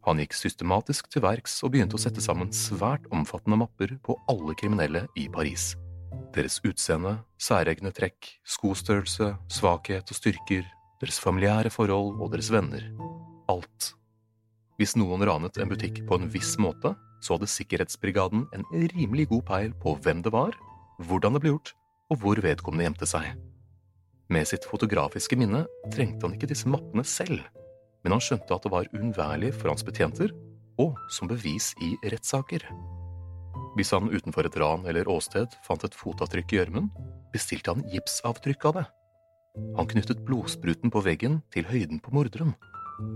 Han 0.03 0.18
gikk 0.18 0.35
systematisk 0.35 1.07
til 1.12 1.22
verks 1.22 1.61
og 1.62 1.75
begynte 1.75 1.94
å 1.94 2.03
sette 2.03 2.22
sammen 2.25 2.51
svært 2.55 3.07
omfattende 3.14 3.61
mapper 3.61 3.94
på 4.03 4.16
alle 4.31 4.57
kriminelle 4.59 5.05
i 5.18 5.29
Paris. 5.31 5.72
Deres 6.35 6.59
utseende, 6.66 7.18
særegne 7.38 7.92
trekk, 7.94 8.33
skostørrelse, 8.48 9.35
svakhet 9.53 10.11
og 10.11 10.18
styrker, 10.18 10.66
deres 11.03 11.20
familiære 11.22 11.70
forhold 11.70 12.18
og 12.18 12.33
deres 12.35 12.51
venner. 12.51 12.88
Alt. 13.53 13.92
Hvis 14.81 14.96
noen 14.98 15.22
ranet 15.29 15.61
en 15.61 15.70
butikk 15.70 16.03
på 16.09 16.18
en 16.18 16.31
viss 16.33 16.57
måte, 16.59 16.96
så 17.22 17.37
hadde 17.37 17.51
Sikkerhetsbrigaden 17.51 18.48
en 18.57 18.66
rimelig 18.72 19.29
god 19.31 19.46
peil 19.46 19.75
på 19.83 19.94
hvem 20.03 20.25
det 20.25 20.33
var, 20.35 20.57
hvordan 21.07 21.37
det 21.37 21.44
ble 21.44 21.55
gjort, 21.55 21.75
og 22.11 22.22
hvor 22.25 22.42
vedkommende 22.42 22.88
gjemte 22.88 23.09
seg. 23.09 23.51
Med 24.30 24.46
sitt 24.48 24.64
fotografiske 24.68 25.37
minne 25.38 25.64
trengte 25.92 26.26
han 26.26 26.37
ikke 26.37 26.50
disse 26.50 26.70
mappene 26.70 27.04
selv, 27.06 27.42
men 28.02 28.14
han 28.14 28.22
skjønte 28.22 28.54
at 28.54 28.64
det 28.64 28.72
var 28.72 28.88
uunnværlig 28.94 29.52
for 29.56 29.72
hans 29.72 29.85
betjenter, 29.87 30.32
og 30.80 30.96
som 31.12 31.30
bevis 31.30 31.72
i 31.82 31.94
rettssaker. 32.12 32.64
Hvis 33.76 33.92
han 33.94 34.11
utenfor 34.12 34.46
et 34.46 34.56
ran 34.61 34.85
eller 34.88 35.08
åsted 35.08 35.54
fant 35.66 35.85
et 35.85 35.96
fotavtrykk 35.96 36.52
i 36.52 36.58
gjørmen, 36.61 36.90
bestilte 37.32 37.72
han 37.72 37.87
gipsavtrykk 37.88 38.66
av 38.68 38.76
det. 38.80 38.85
Han 39.76 39.88
knyttet 39.88 40.24
blodspruten 40.28 40.92
på 40.92 41.02
veggen 41.04 41.40
til 41.52 41.66
høyden 41.68 42.00
på 42.00 42.12
morderen. 42.16 42.54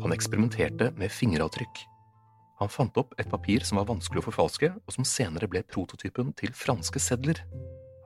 Han 0.03 0.13
eksperimenterte 0.13 0.91
med 0.97 1.13
fingeravtrykk. 1.13 1.85
Han 2.61 2.73
fant 2.73 2.97
opp 2.97 3.13
et 3.21 3.29
papir 3.29 3.65
som 3.69 3.81
var 3.81 3.89
vanskelig 3.91 4.23
å 4.23 4.27
forfalske, 4.31 4.71
og 4.73 4.95
som 4.95 5.05
senere 5.05 5.49
ble 5.49 5.61
prototypen 5.69 6.33
til 6.41 6.55
franske 6.57 7.01
sedler. 7.03 7.43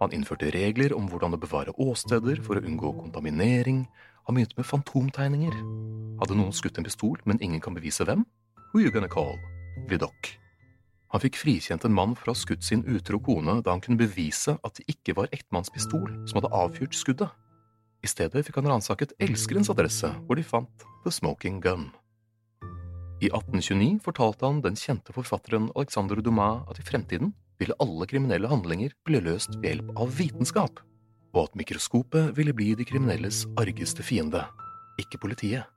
Han 0.00 0.14
innførte 0.16 0.48
regler 0.54 0.94
om 0.96 1.08
hvordan 1.10 1.36
å 1.36 1.40
bevare 1.40 1.74
åsteder 1.76 2.40
for 2.44 2.56
å 2.56 2.64
unngå 2.64 2.94
kontaminering. 3.02 3.82
Han 4.24 4.36
begynte 4.36 4.56
med 4.56 4.68
fantomtegninger. 4.68 5.56
Hadde 6.22 6.36
noen 6.38 6.54
skutt 6.56 6.80
en 6.80 6.86
pistol, 6.88 7.18
men 7.28 7.40
ingen 7.44 7.60
kan 7.60 7.76
bevise 7.76 8.06
hvem? 8.08 8.24
Who 8.72 8.80
you 8.80 8.92
gonna 8.94 9.10
call? 9.12 9.36
Vidocq. 9.90 10.32
Han 11.10 11.20
fikk 11.20 11.36
frikjent 11.40 11.84
en 11.84 11.92
mann 11.92 12.14
for 12.16 12.30
å 12.30 12.34
ha 12.34 12.38
skutt 12.38 12.64
sin 12.64 12.84
utro 12.88 13.18
kone 13.20 13.58
da 13.66 13.74
han 13.74 13.82
kunne 13.82 14.00
bevise 14.00 14.54
at 14.62 14.78
det 14.78 14.86
ikke 14.92 15.16
var 15.18 15.28
ektmannspistol 15.34 16.06
som 16.30 16.38
hadde 16.38 16.52
avfyrt 16.54 16.96
skuddet. 16.96 17.28
I 18.00 18.08
stedet 18.08 18.46
fikk 18.46 18.60
han 18.60 18.70
ransaket 18.70 19.12
elskerens 19.20 19.68
adresse, 19.68 20.08
hvor 20.24 20.38
de 20.38 20.46
fant 20.46 20.86
The 21.04 21.12
Smoking 21.12 21.58
Gun. 21.60 21.90
I 23.20 23.28
1829 23.28 23.98
fortalte 24.06 24.46
han 24.46 24.62
den 24.64 24.78
kjente 24.80 25.12
forfatteren 25.12 25.68
Alexander 25.74 26.22
Dumas 26.24 26.62
at 26.70 26.80
i 26.80 26.86
fremtiden 26.86 27.34
ville 27.60 27.76
alle 27.82 28.06
kriminelle 28.08 28.48
handlinger 28.48 28.94
bli 29.06 29.20
løst 29.22 29.58
ved 29.58 29.68
hjelp 29.74 29.92
av 30.00 30.14
vitenskap, 30.16 30.80
og 31.34 31.42
at 31.44 31.58
mikroskopet 31.58 32.32
ville 32.38 32.54
bli 32.56 32.72
de 32.78 32.86
kriminelles 32.88 33.44
argeste 33.60 34.04
fiende, 34.06 34.42
ikke 35.00 35.20
politiet. 35.22 35.68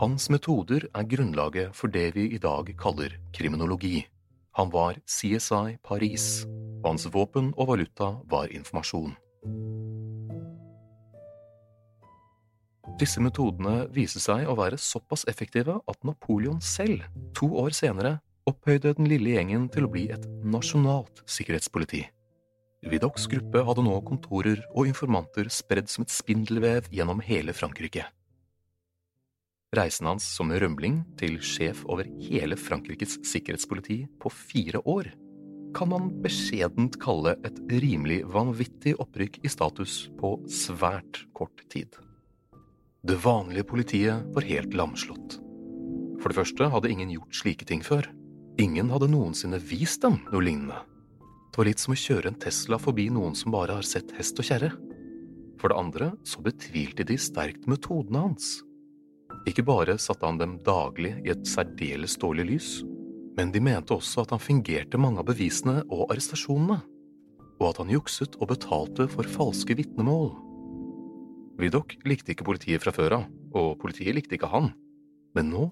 Hans 0.00 0.28
metoder 0.32 0.88
er 0.96 1.06
grunnlaget 1.06 1.76
for 1.76 1.92
det 1.92 2.14
vi 2.16 2.26
i 2.34 2.40
dag 2.42 2.72
kaller 2.80 3.14
kriminologi, 3.36 4.08
Han 4.52 4.68
var 4.68 4.98
CSI 5.08 5.78
Paris, 5.82 6.44
og 6.82 6.90
hans 6.90 7.06
våpen 7.08 7.54
og 7.56 7.70
valuta 7.70 8.18
var 8.28 8.52
informasjon. 8.52 9.14
Disse 13.00 13.22
metodene 13.24 13.86
viser 13.94 14.20
seg 14.20 14.44
å 14.44 14.56
være 14.58 14.76
såpass 14.76 15.24
effektive 15.30 15.78
at 15.88 16.04
Napoleon 16.04 16.60
selv, 16.60 17.00
to 17.32 17.48
år 17.62 17.72
senere, 17.72 18.18
opphøyde 18.48 18.94
den 18.98 19.08
lille 19.10 19.36
gjengen 19.36 19.68
til 19.72 19.86
å 19.86 19.92
bli 19.92 20.08
et 20.14 20.24
nasjonalt 20.42 21.22
sikkerhetspoliti. 21.30 22.02
Vidocqs 22.90 23.28
gruppe 23.30 23.62
hadde 23.62 23.84
nå 23.86 23.94
kontorer 24.06 24.64
og 24.72 24.88
informanter 24.90 25.50
spredd 25.52 25.90
som 25.90 26.02
et 26.02 26.10
spindelvev 26.10 26.88
gjennom 26.90 27.22
hele 27.22 27.54
Frankrike. 27.54 28.08
Reisen 29.72 30.08
hans 30.10 30.26
som 30.36 30.50
rømling 30.52 30.98
til 31.16 31.38
sjef 31.40 31.84
over 31.88 32.08
hele 32.26 32.58
Frankrikes 32.60 33.20
sikkerhetspoliti 33.24 34.02
på 34.20 34.32
fire 34.34 34.82
år 34.84 35.12
kan 35.72 35.88
man 35.88 36.10
beskjedent 36.20 36.98
kalle 37.00 37.36
et 37.48 37.56
rimelig 37.80 38.20
vanvittig 38.28 38.92
opprykk 39.00 39.38
i 39.40 39.52
status 39.52 40.10
på 40.18 40.34
svært 40.50 41.22
kort 41.32 41.62
tid. 41.72 41.94
Det 43.02 43.16
vanlige 43.24 43.64
politiet 43.70 44.26
var 44.34 44.44
helt 44.46 44.76
lamslått. 44.76 45.38
For 46.20 46.28
det 46.28 46.36
første 46.36 46.68
hadde 46.74 46.92
ingen 46.92 47.14
gjort 47.14 47.38
slike 47.40 47.66
ting 47.66 47.80
før. 47.86 48.10
Ingen 48.60 48.90
hadde 48.92 49.08
noensinne 49.08 49.56
vist 49.64 50.02
dem 50.04 50.18
noe 50.28 50.44
lignende. 50.44 50.82
Det 51.52 51.60
var 51.60 51.68
litt 51.68 51.80
som 51.80 51.94
å 51.94 52.00
kjøre 52.00 52.32
en 52.32 52.40
Tesla 52.40 52.78
forbi 52.80 53.06
noen 53.12 53.36
som 53.36 53.52
bare 53.52 53.78
har 53.78 53.86
sett 53.86 54.12
hest 54.18 54.38
og 54.40 54.48
kjerre. 54.48 54.72
For 55.60 55.72
det 55.72 55.78
andre 55.78 56.10
så 56.28 56.42
betvilte 56.44 57.06
de 57.08 57.16
sterkt 57.20 57.68
metodene 57.70 58.26
hans. 58.26 58.58
Ikke 59.48 59.64
bare 59.66 59.96
satte 60.00 60.28
han 60.28 60.40
dem 60.40 60.58
daglig 60.64 61.14
i 61.24 61.32
et 61.32 61.46
særdeles 61.48 62.18
dårlig 62.20 62.46
lys, 62.50 62.70
men 63.36 63.52
de 63.52 63.62
mente 63.64 63.94
også 63.96 64.26
at 64.26 64.34
han 64.34 64.42
fingerte 64.42 65.00
mange 65.00 65.22
av 65.22 65.28
bevisene 65.30 65.80
og 65.88 66.10
arrestasjonene, 66.10 66.78
og 67.60 67.66
at 67.70 67.80
han 67.80 67.92
jukset 67.92 68.36
og 68.40 68.50
betalte 68.52 69.08
for 69.12 69.28
falske 69.38 69.76
vitnemål. 69.78 70.32
Vidok 71.60 71.96
likte 72.08 72.34
ikke 72.34 72.46
politiet 72.48 72.84
fra 72.84 72.92
før 72.94 73.18
av, 73.20 73.26
og 73.56 73.78
politiet 73.80 74.16
likte 74.16 74.36
ikke 74.36 74.50
han, 74.52 74.72
men 75.36 75.50
nå, 75.52 75.66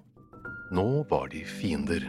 nå 0.73 0.89
var 1.09 1.29
de 1.33 1.45
fiender. 1.45 2.05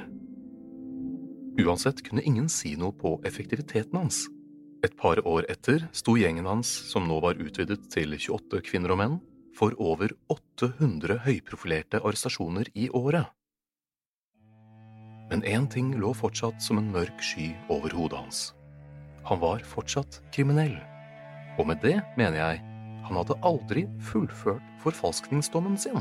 Uansett 1.61 2.01
kunne 2.07 2.23
ingen 2.25 2.49
si 2.49 2.77
noe 2.81 2.95
på 2.97 3.19
effektiviteten 3.29 3.99
hans. 3.99 4.25
Et 4.83 4.95
par 4.97 5.21
år 5.29 5.45
etter 5.53 5.85
sto 5.93 6.17
gjengen 6.17 6.49
hans, 6.49 6.69
som 6.89 7.05
nå 7.07 7.19
var 7.21 7.37
utvidet 7.39 7.85
til 7.93 8.17
28 8.17 8.63
kvinner 8.67 8.95
og 8.95 8.99
menn, 9.03 9.19
for 9.53 9.77
over 9.77 10.15
800 10.33 11.21
høyprofilerte 11.27 12.01
arrestasjoner 12.01 12.71
i 12.75 12.89
året. 12.89 13.29
Men 15.29 15.45
én 15.49 15.69
ting 15.69 15.93
lå 16.01 16.15
fortsatt 16.17 16.61
som 16.65 16.81
en 16.81 16.91
mørk 16.93 17.21
sky 17.25 17.53
over 17.73 17.93
hodet 17.97 18.19
hans. 18.25 18.41
Han 19.29 19.41
var 19.45 19.63
fortsatt 19.65 20.23
kriminell. 20.33 20.75
Og 21.61 21.69
med 21.69 21.85
det 21.85 21.99
mener 22.17 22.39
jeg 22.41 22.63
han 23.03 23.19
hadde 23.19 23.39
aldri 23.45 23.85
fullført 24.01 24.65
forfalskningsdommen 24.81 25.77
sin. 25.79 26.01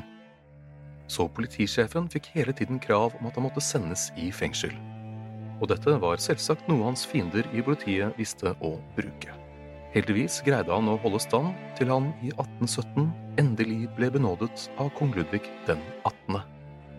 Så 1.11 1.27
politisjefen 1.27 2.07
fikk 2.11 2.31
hele 2.37 2.55
tiden 2.55 2.79
krav 2.79 3.17
om 3.19 3.27
at 3.27 3.35
han 3.35 3.49
måtte 3.49 3.63
sendes 3.63 4.09
i 4.15 4.31
fengsel. 4.31 4.71
Og 5.61 5.69
dette 5.69 5.93
var 6.01 6.21
selvsagt 6.21 6.65
noe 6.69 6.87
hans 6.87 7.05
fiender 7.05 7.45
i 7.53 7.61
politiet 7.61 8.17
visste 8.17 8.55
å 8.65 8.73
bruke. 8.97 9.35
Heldigvis 9.91 10.39
greide 10.45 10.71
han 10.71 10.87
å 10.87 10.95
holde 11.03 11.19
stand 11.21 11.51
til 11.77 11.91
han 11.91 12.09
i 12.23 12.31
1817 12.31 13.09
endelig 13.41 13.89
ble 13.97 14.07
benådet 14.13 14.69
av 14.79 14.89
kong 14.97 15.11
Ludvig 15.17 15.43
den 15.67 15.81
18. 16.07 16.39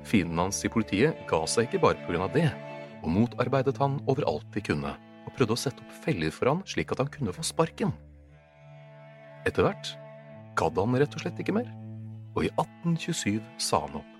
Fienden 0.06 0.42
hans 0.42 0.60
i 0.66 0.70
politiet 0.70 1.24
ga 1.30 1.40
seg 1.48 1.66
ikke 1.70 1.80
bare 1.86 2.04
pga. 2.06 2.28
det, 2.34 2.50
og 3.02 3.08
motarbeidet 3.10 3.78
han 3.80 3.98
overalt 4.06 4.46
de 4.54 4.60
kunne, 4.60 4.92
og 5.26 5.34
prøvde 5.34 5.56
å 5.56 5.62
sette 5.64 5.82
opp 5.82 5.98
feller 6.04 6.30
for 6.30 6.52
han 6.52 6.62
slik 6.68 6.92
at 6.92 7.00
han 7.02 7.10
kunne 7.10 7.34
få 7.34 7.42
sparken. 7.46 7.94
Etter 9.48 9.66
hvert 9.66 9.94
gadd 10.54 10.78
han 10.78 11.00
rett 11.00 11.16
og 11.16 11.24
slett 11.24 11.40
ikke 11.40 11.56
mer, 11.56 11.72
og 12.36 12.44
i 12.44 12.52
1827 12.60 13.40
sa 13.58 13.86
han 13.86 14.02
opp. 14.02 14.16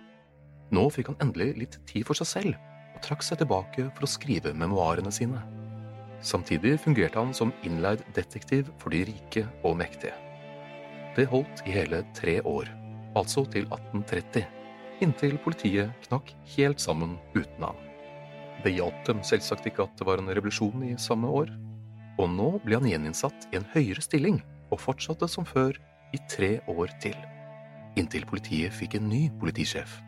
Nå 0.73 0.89
fikk 0.91 1.13
han 1.13 1.21
endelig 1.21 1.53
litt 1.61 1.81
tid 1.87 2.09
for 2.09 2.17
seg 2.17 2.31
selv, 2.31 2.72
trakk 3.03 3.25
seg 3.27 3.43
tilbake 3.43 3.89
for 3.95 4.07
å 4.07 4.11
skrive 4.11 4.55
memoarene 4.57 5.13
sine. 5.15 5.43
Samtidig 6.23 6.77
fungerte 6.85 7.19
han 7.19 7.35
som 7.35 7.53
innleid 7.67 8.05
detektiv 8.15 8.71
for 8.79 8.95
de 8.95 9.03
rike 9.09 9.47
og 9.67 9.77
mektige. 9.81 10.15
Det 11.17 11.27
holdt 11.29 11.65
i 11.67 11.75
hele 11.75 12.05
tre 12.17 12.39
år, 12.47 12.71
altså 13.19 13.45
til 13.53 13.67
1830, 13.67 14.47
inntil 15.03 15.35
politiet 15.43 15.91
knakk 16.07 16.31
helt 16.55 16.81
sammen 16.81 17.19
uten 17.35 17.67
han. 17.67 17.81
Det 18.63 18.77
hjalp 18.77 19.03
dem 19.09 19.25
selvsagt 19.27 19.67
ikke 19.67 19.89
at 19.89 19.99
det 19.99 20.07
var 20.07 20.23
en 20.23 20.31
revolusjon 20.31 20.87
i 20.87 20.95
samme 21.01 21.29
år, 21.29 21.51
og 22.21 22.31
nå 22.31 22.49
ble 22.63 22.79
han 22.79 22.89
gjeninnsatt 22.89 23.49
i 23.51 23.59
en 23.59 23.67
høyere 23.75 24.05
stilling 24.05 24.39
og 24.71 24.81
fortsatte 24.81 25.27
som 25.29 25.49
før 25.49 25.75
i 26.15 26.21
tre 26.31 26.55
år 26.71 26.93
til, 27.03 27.17
inntil 27.99 28.25
politiet 28.29 28.73
fikk 28.77 28.97
en 29.01 29.11
ny 29.11 29.27
politisjef. 29.41 29.99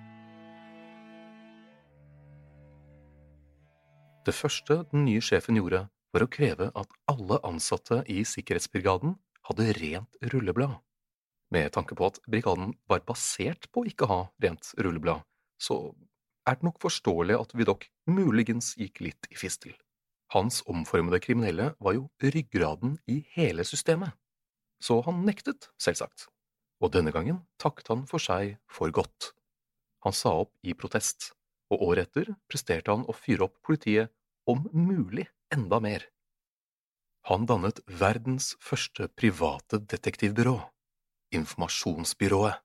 Det 4.25 4.33
første 4.33 4.79
den 4.89 5.05
nye 5.05 5.21
sjefen 5.21 5.59
gjorde, 5.59 5.83
var 6.15 6.25
å 6.25 6.31
kreve 6.33 6.71
at 6.79 6.93
alle 7.11 7.37
ansatte 7.45 8.01
i 8.09 8.23
sikkerhetsbrigaden 8.25 9.19
hadde 9.51 9.67
rent 9.77 10.17
rulleblad. 10.33 10.79
Med 11.53 11.75
tanke 11.75 11.97
på 11.99 12.09
at 12.09 12.21
brigaden 12.31 12.73
var 12.89 13.05
basert 13.05 13.69
på 13.71 13.83
å 13.83 13.91
ikke 13.91 14.09
ha 14.09 14.21
rent 14.41 14.71
rulleblad, 14.81 15.21
så 15.61 15.93
er 16.49 16.57
det 16.57 16.67
nok 16.71 16.81
forståelig 16.81 17.37
at 17.37 17.53
Vidok 17.59 17.85
muligens 18.09 18.73
gikk 18.81 19.03
litt 19.05 19.29
i 19.29 19.37
fistel. 19.37 19.75
Hans 20.33 20.63
omformede 20.71 21.21
kriminelle 21.21 21.75
var 21.77 21.99
jo 21.99 22.09
ryggraden 22.25 22.97
i 23.11 23.21
hele 23.37 23.67
systemet, 23.69 24.17
så 24.81 25.03
han 25.05 25.21
nektet, 25.29 25.69
selvsagt, 25.77 26.31
og 26.81 26.97
denne 26.97 27.13
gangen 27.13 27.43
takket 27.61 27.93
han 27.93 28.09
for 28.09 28.23
seg 28.23 28.57
for 28.73 28.89
godt. 28.89 29.35
Han 30.05 30.17
sa 30.17 30.33
opp 30.47 30.57
i 30.65 30.73
protest, 30.77 31.35
og 31.73 31.87
året 31.89 32.09
etter 32.09 32.35
presterte 32.51 32.93
han 32.93 33.07
å 33.09 33.17
fyre 33.17 33.49
opp 33.49 33.57
politiet 33.65 34.13
om 34.51 34.67
mulig 34.73 35.27
enda 35.55 35.81
mer. 35.81 36.05
Han 37.31 37.47
dannet 37.49 37.81
verdens 37.89 38.53
første 38.61 39.09
private 39.17 39.81
detektivbyrå, 39.81 40.59
Informasjonsbyrået. 41.35 42.61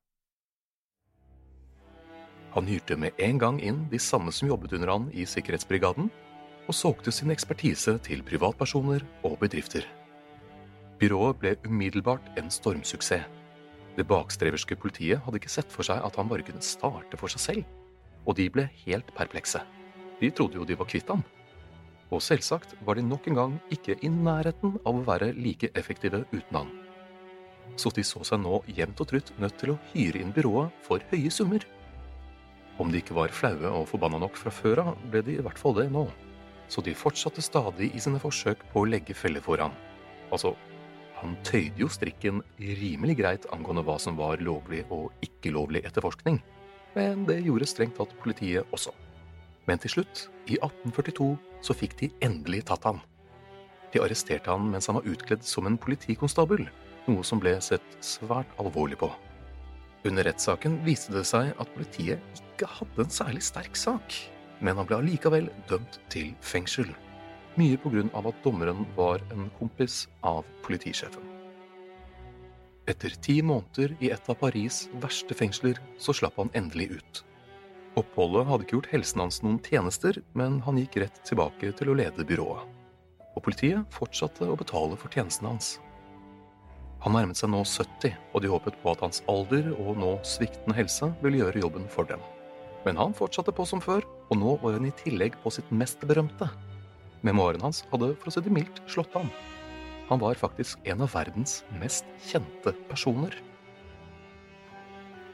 Han 2.53 2.67
hyrte 2.67 2.97
med 2.99 3.17
en 3.17 3.39
gang 3.41 3.59
inn 3.61 3.85
de 3.89 3.99
samme 4.01 4.33
som 4.35 4.49
jobbet 4.49 4.75
under 4.77 4.91
han 4.91 5.07
i 5.13 5.25
Sikkerhetsbrigaden, 5.25 6.09
og 6.69 6.75
solgte 6.75 7.13
sin 7.13 7.31
ekspertise 7.33 7.95
til 8.05 8.21
privatpersoner 8.25 9.05
og 9.25 9.39
bedrifter. 9.41 9.87
Byrået 10.99 11.39
ble 11.41 11.55
umiddelbart 11.65 12.27
en 12.37 12.51
stormsuksess. 12.51 13.25
Det 13.97 14.05
bakstreverske 14.07 14.77
politiet 14.79 15.23
hadde 15.23 15.39
ikke 15.39 15.51
sett 15.51 15.71
for 15.71 15.87
seg 15.87 16.03
at 16.03 16.15
han 16.19 16.29
bare 16.29 16.45
kunne 16.45 16.61
starte 16.63 17.17
for 17.17 17.31
seg 17.31 17.41
selv, 17.41 17.78
og 18.29 18.37
de 18.37 18.45
ble 18.53 18.67
helt 18.85 19.09
perplekse. 19.17 19.63
De 20.19 20.29
trodde 20.35 20.59
jo 20.59 20.67
de 20.67 20.77
var 20.77 20.89
kvitt 20.89 21.09
ham. 21.09 21.23
Og 22.13 22.21
selvsagt 22.25 22.75
var 22.85 22.97
de 22.97 23.05
nok 23.05 23.27
en 23.29 23.39
gang 23.39 23.57
ikke 23.73 23.95
i 24.05 24.09
nærheten 24.13 24.77
av 24.83 24.99
å 24.99 25.05
være 25.07 25.31
like 25.37 25.71
effektive 25.77 26.23
uten 26.31 26.59
han. 26.59 26.71
Så 27.79 27.91
de 27.95 28.03
så 28.05 28.21
seg 28.27 28.41
nå 28.43 28.61
jevnt 28.67 29.01
og 29.01 29.09
trutt 29.11 29.33
nødt 29.41 29.57
til 29.61 29.73
å 29.73 29.79
hyre 29.93 30.21
inn 30.21 30.33
byrået 30.35 30.73
for 30.85 31.03
høye 31.11 31.31
summer. 31.33 31.65
Om 32.79 32.91
de 32.91 33.01
ikke 33.01 33.17
var 33.17 33.33
flaue 33.35 33.69
og 33.81 33.87
forbanna 33.91 34.21
nok 34.21 34.37
fra 34.39 34.51
før 34.53 34.83
av, 34.85 34.97
ble 35.11 35.21
de 35.25 35.37
i 35.37 35.45
hvert 35.45 35.59
fall 35.59 35.77
det 35.77 35.89
nå. 35.93 36.05
Så 36.69 36.83
de 36.85 36.93
fortsatte 36.97 37.43
stadig 37.43 37.91
i 37.95 38.01
sine 38.01 38.21
forsøk 38.21 38.61
på 38.73 38.83
å 38.83 38.89
legge 38.89 39.17
feller 39.17 39.43
for 39.45 39.61
han. 39.61 39.73
Altså, 40.29 40.53
han 41.19 41.35
tøyde 41.43 41.81
jo 41.81 41.89
strikken 41.91 42.43
rimelig 42.59 43.17
greit 43.19 43.47
angående 43.53 43.83
hva 43.87 43.97
som 44.01 44.17
var 44.19 44.41
lovlig 44.43 44.85
og 44.93 45.09
ikke 45.25 45.51
lovlig 45.55 45.81
etterforskning, 45.87 46.39
men 46.95 47.25
det 47.27 47.41
gjorde 47.45 47.67
strengt 47.69 47.97
tatt 47.99 48.15
politiet 48.23 48.67
også. 48.75 48.93
Men 49.69 49.81
til 49.81 49.93
slutt, 49.93 50.25
i 50.49 50.57
1842, 50.57 51.35
så 51.61 51.75
fikk 51.77 51.95
de 51.99 52.11
endelig 52.25 52.63
tatt 52.69 52.87
han. 52.87 53.01
De 53.93 54.01
arresterte 54.01 54.49
han 54.49 54.69
mens 54.71 54.89
han 54.89 54.97
var 54.99 55.09
utkledd 55.09 55.45
som 55.45 55.67
en 55.69 55.77
politikonstabel, 55.81 56.65
noe 57.09 57.25
som 57.25 57.41
ble 57.41 57.55
sett 57.63 57.97
svært 58.05 58.51
alvorlig 58.61 58.99
på. 59.01 59.09
Under 60.07 60.25
rettssaken 60.25 60.79
viste 60.85 61.13
det 61.13 61.25
seg 61.27 61.51
at 61.59 61.73
politiet 61.75 62.39
ikke 62.39 62.69
hadde 62.77 63.05
en 63.05 63.13
særlig 63.13 63.43
sterk 63.45 63.77
sak, 63.77 64.15
men 64.63 64.79
han 64.79 64.87
ble 64.87 65.01
allikevel 65.01 65.49
dømt 65.69 65.99
til 66.13 66.31
fengsel. 66.45 66.89
Mye 67.59 67.79
på 67.81 67.91
grunn 67.91 68.13
av 68.15 68.29
at 68.29 68.45
dommeren 68.45 68.85
var 68.95 69.23
en 69.33 69.49
kompis 69.59 70.05
av 70.23 70.47
politisjefen. 70.63 71.28
Etter 72.89 73.13
ti 73.21 73.35
måneder 73.45 73.91
i 74.01 74.09
et 74.09 74.29
av 74.31 74.39
Paris' 74.39 74.87
verste 75.01 75.35
fengsler 75.37 75.77
så 76.01 76.13
slapp 76.15 76.39
han 76.41 76.49
endelig 76.57 76.87
ut. 76.97 77.19
Oppholdet 77.99 78.47
hadde 78.47 78.65
ikke 78.65 78.77
gjort 78.79 78.89
helsen 78.93 79.21
hans 79.21 79.37
noen 79.43 79.59
tjenester, 79.61 80.17
men 80.33 80.57
han 80.65 80.79
gikk 80.79 80.97
rett 81.03 81.19
tilbake 81.27 81.69
til 81.77 81.91
å 81.91 81.97
lede 81.99 82.25
byrået. 82.25 82.63
Og 83.35 83.43
politiet 83.45 83.93
fortsatte 83.93 84.47
å 84.49 84.57
betale 84.57 84.97
for 84.97 85.13
tjenestene 85.13 85.51
hans. 85.51 85.75
Han 87.03 87.13
nærmet 87.15 87.37
seg 87.37 87.51
nå 87.53 87.61
70, 87.61 88.17
og 88.33 88.41
de 88.43 88.49
håpet 88.51 88.79
på 88.81 88.91
at 88.91 89.05
hans 89.05 89.21
alder 89.31 89.69
og 89.75 89.93
nå 90.01 90.15
sviktende 90.25 90.75
helse 90.75 91.11
ville 91.21 91.43
gjøre 91.43 91.61
jobben 91.61 91.85
for 91.93 92.09
dem. 92.09 92.23
Men 92.87 92.97
han 92.97 93.13
fortsatte 93.13 93.53
på 93.53 93.67
som 93.69 93.83
før, 93.83 94.01
og 94.31 94.41
nå 94.41 94.57
var 94.63 94.79
han 94.79 94.89
i 94.89 94.95
tillegg 95.03 95.37
på 95.43 95.53
sitt 95.53 95.69
mest 95.69 96.01
berømte. 96.09 96.49
Memoaren 97.21 97.69
hans 97.69 97.85
hadde, 97.93 98.15
for 98.17 98.31
å 98.31 98.33
si 98.33 98.43
det 98.43 98.55
mildt, 98.55 98.81
slått 98.89 99.13
ham. 99.13 99.29
Han 100.09 100.19
var 100.19 100.39
faktisk 100.41 100.79
en 100.89 101.03
av 101.05 101.13
verdens 101.13 101.63
mest 101.77 102.07
kjente 102.25 102.73
personer. 102.89 103.35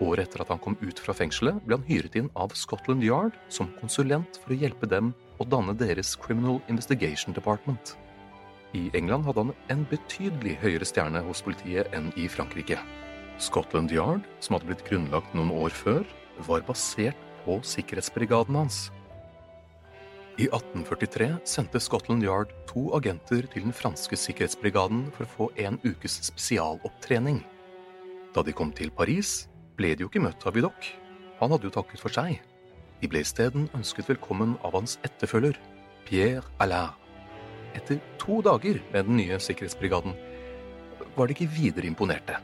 Året 0.03 0.27
etter 0.27 0.43
at 0.43 0.49
han 0.51 0.59
kom 0.59 0.75
ut 0.81 0.99
fra 0.99 1.15
fengselet, 1.15 1.61
ble 1.63 1.77
han 1.77 1.85
hyret 1.87 2.17
inn 2.19 2.27
av 2.35 2.51
Scotland 2.59 3.03
Yard 3.05 3.37
som 3.47 3.71
konsulent 3.79 4.41
for 4.43 4.51
å 4.51 4.57
hjelpe 4.59 4.89
dem 4.91 5.13
å 5.39 5.47
danne 5.47 5.75
deres 5.79 6.17
Criminal 6.19 6.59
Investigation 6.67 7.35
Department. 7.35 7.95
I 8.75 8.89
England 8.97 9.23
hadde 9.23 9.45
han 9.45 9.55
en 9.71 9.85
betydelig 9.87 10.57
høyere 10.59 10.87
stjerne 10.87 11.23
hos 11.23 11.43
politiet 11.45 11.93
enn 11.95 12.11
i 12.19 12.27
Frankrike. 12.27 12.75
Scotland 13.39 13.91
Yard, 13.95 14.27
som 14.43 14.57
hadde 14.57 14.67
blitt 14.73 14.83
grunnlagt 14.87 15.31
noen 15.35 15.53
år 15.55 15.71
før, 15.71 16.03
var 16.47 16.67
basert 16.67 17.19
på 17.45 17.61
sikkerhetsbrigaden 17.63 18.59
hans. 18.59 18.89
I 20.35 20.49
1843 20.49 21.37
sendte 21.47 21.79
Scotland 21.79 22.23
Yard 22.23 22.49
to 22.67 22.89
agenter 22.97 23.45
til 23.53 23.63
den 23.63 23.71
franske 23.71 24.17
sikkerhetsbrigaden 24.19 25.05
for 25.15 25.23
å 25.23 25.31
få 25.31 25.45
en 25.63 25.77
ukes 25.85 26.17
spesialopptrening. 26.27 27.37
Da 28.35 28.43
de 28.43 28.51
kom 28.51 28.73
til 28.75 28.91
Paris, 28.91 29.45
ble 29.79 29.93
de 29.95 30.03
jo 30.03 30.09
ikke 30.09 30.25
møtt 30.25 30.43
av 30.43 30.57
Vidocq. 30.57 30.89
Han 31.39 31.55
hadde 31.55 31.69
jo 31.69 31.75
takket 31.77 32.03
for 32.03 32.11
seg. 32.11 32.41
De 32.99 33.07
ble 33.07 33.21
isteden 33.23 33.69
ønsket 33.79 34.11
velkommen 34.11 34.57
av 34.67 34.75
hans 34.75 34.97
etterfølger, 35.07 35.55
Pierre 36.03 36.43
Allard. 36.59 36.99
Etter 37.79 38.01
to 38.19 38.41
dager 38.43 38.81
med 38.91 39.07
den 39.07 39.21
nye 39.21 39.39
sikkerhetsbrigaden 39.39 40.17
var 41.15 41.31
de 41.31 41.37
ikke 41.37 41.47
videre 41.47 41.87
imponerte, 41.87 42.41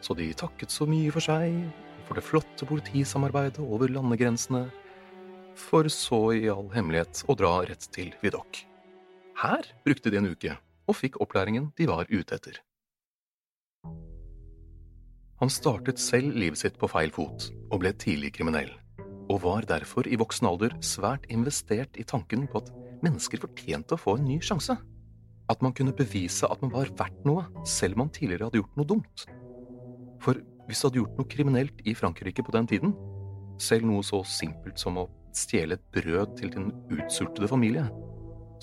så 0.00 0.16
de 0.16 0.30
takket 0.32 0.72
så 0.72 0.88
mye 0.88 1.12
for 1.12 1.20
seg, 1.20 1.60
for 2.08 2.16
det 2.16 2.24
flotte 2.24 2.64
politisamarbeidet 2.72 3.60
over 3.60 3.92
landegrensene, 3.92 4.64
for 5.58 5.88
så 5.92 6.20
i 6.36 6.46
all 6.52 6.68
hemmelighet 6.74 7.24
å 7.28 7.36
dra 7.38 7.56
rett 7.66 7.88
til 7.94 8.12
Vidok. 8.22 8.62
Her 9.40 9.66
brukte 9.86 10.12
de 10.12 10.20
en 10.20 10.30
uke 10.30 10.54
og 10.84 10.98
fikk 10.98 11.18
opplæringen 11.22 11.70
de 11.78 11.88
var 11.90 12.08
ute 12.10 12.36
etter. 12.36 12.60
Han 15.42 15.50
startet 15.50 16.00
selv 16.00 16.36
livet 16.38 16.60
sitt 16.60 16.78
på 16.80 16.88
feil 16.88 17.10
fot 17.12 17.48
og 17.70 17.80
ble 17.82 17.90
tidlig 17.98 18.30
kriminell, 18.36 18.70
og 19.28 19.42
var 19.44 19.66
derfor 19.68 20.06
i 20.06 20.18
voksen 20.20 20.46
alder 20.48 20.76
svært 20.84 21.26
investert 21.32 21.98
i 22.00 22.06
tanken 22.06 22.46
på 22.50 22.62
at 22.62 22.70
mennesker 23.04 23.42
fortjente 23.42 23.96
å 23.96 24.00
få 24.00 24.16
en 24.18 24.28
ny 24.28 24.38
sjanse. 24.44 24.76
At 25.50 25.60
man 25.64 25.74
kunne 25.76 25.96
bevise 25.96 26.48
at 26.48 26.62
man 26.64 26.72
var 26.72 26.92
verdt 26.96 27.26
noe, 27.28 27.44
selv 27.68 27.98
om 27.98 28.04
man 28.04 28.14
tidligere 28.14 28.48
hadde 28.48 28.62
gjort 28.62 28.78
noe 28.78 28.90
dumt. 28.94 29.26
For 30.24 30.38
hvis 30.68 30.80
du 30.80 30.86
hadde 30.86 31.00
gjort 31.02 31.18
noe 31.18 31.28
kriminelt 31.28 31.82
i 31.84 31.92
Frankrike 31.98 32.44
på 32.46 32.54
den 32.54 32.70
tiden, 32.70 32.94
selv 33.60 33.84
noe 33.90 34.06
så 34.06 34.22
simpelt 34.24 34.80
som 34.80 34.96
å 35.02 35.08
stjele 35.38 35.78
et 35.78 35.86
brød 35.94 36.36
til 36.38 36.52
din 36.54 36.70
utsultede 36.92 37.48
familie, 37.50 37.86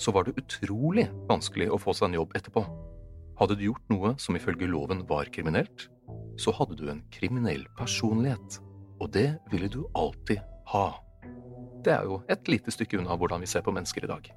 så 0.00 0.12
var 0.14 0.26
det 0.26 0.36
utrolig 0.40 1.06
vanskelig 1.28 1.68
å 1.70 1.80
få 1.80 1.94
seg 1.94 2.10
en 2.10 2.20
jobb 2.20 2.36
etterpå. 2.38 2.64
Hadde 3.40 3.56
du 3.58 3.66
gjort 3.68 3.92
noe 3.92 4.14
som 4.22 4.36
ifølge 4.38 4.68
loven 4.70 5.04
var 5.08 5.30
kriminelt, 5.34 5.88
så 6.40 6.54
hadde 6.56 6.76
du 6.78 6.88
en 6.90 7.02
kriminell 7.14 7.64
personlighet, 7.78 8.58
og 9.00 9.12
det 9.14 9.28
ville 9.52 9.70
du 9.72 9.82
alltid 9.98 10.42
ha. 10.72 10.86
Det 11.82 11.92
er 11.94 12.06
jo 12.06 12.20
et 12.30 12.48
lite 12.50 12.72
stykke 12.74 13.00
unna 13.00 13.16
hvordan 13.18 13.42
vi 13.42 13.50
ser 13.50 13.64
på 13.66 13.74
mennesker 13.74 14.06
i 14.06 14.10
dag. 14.10 14.28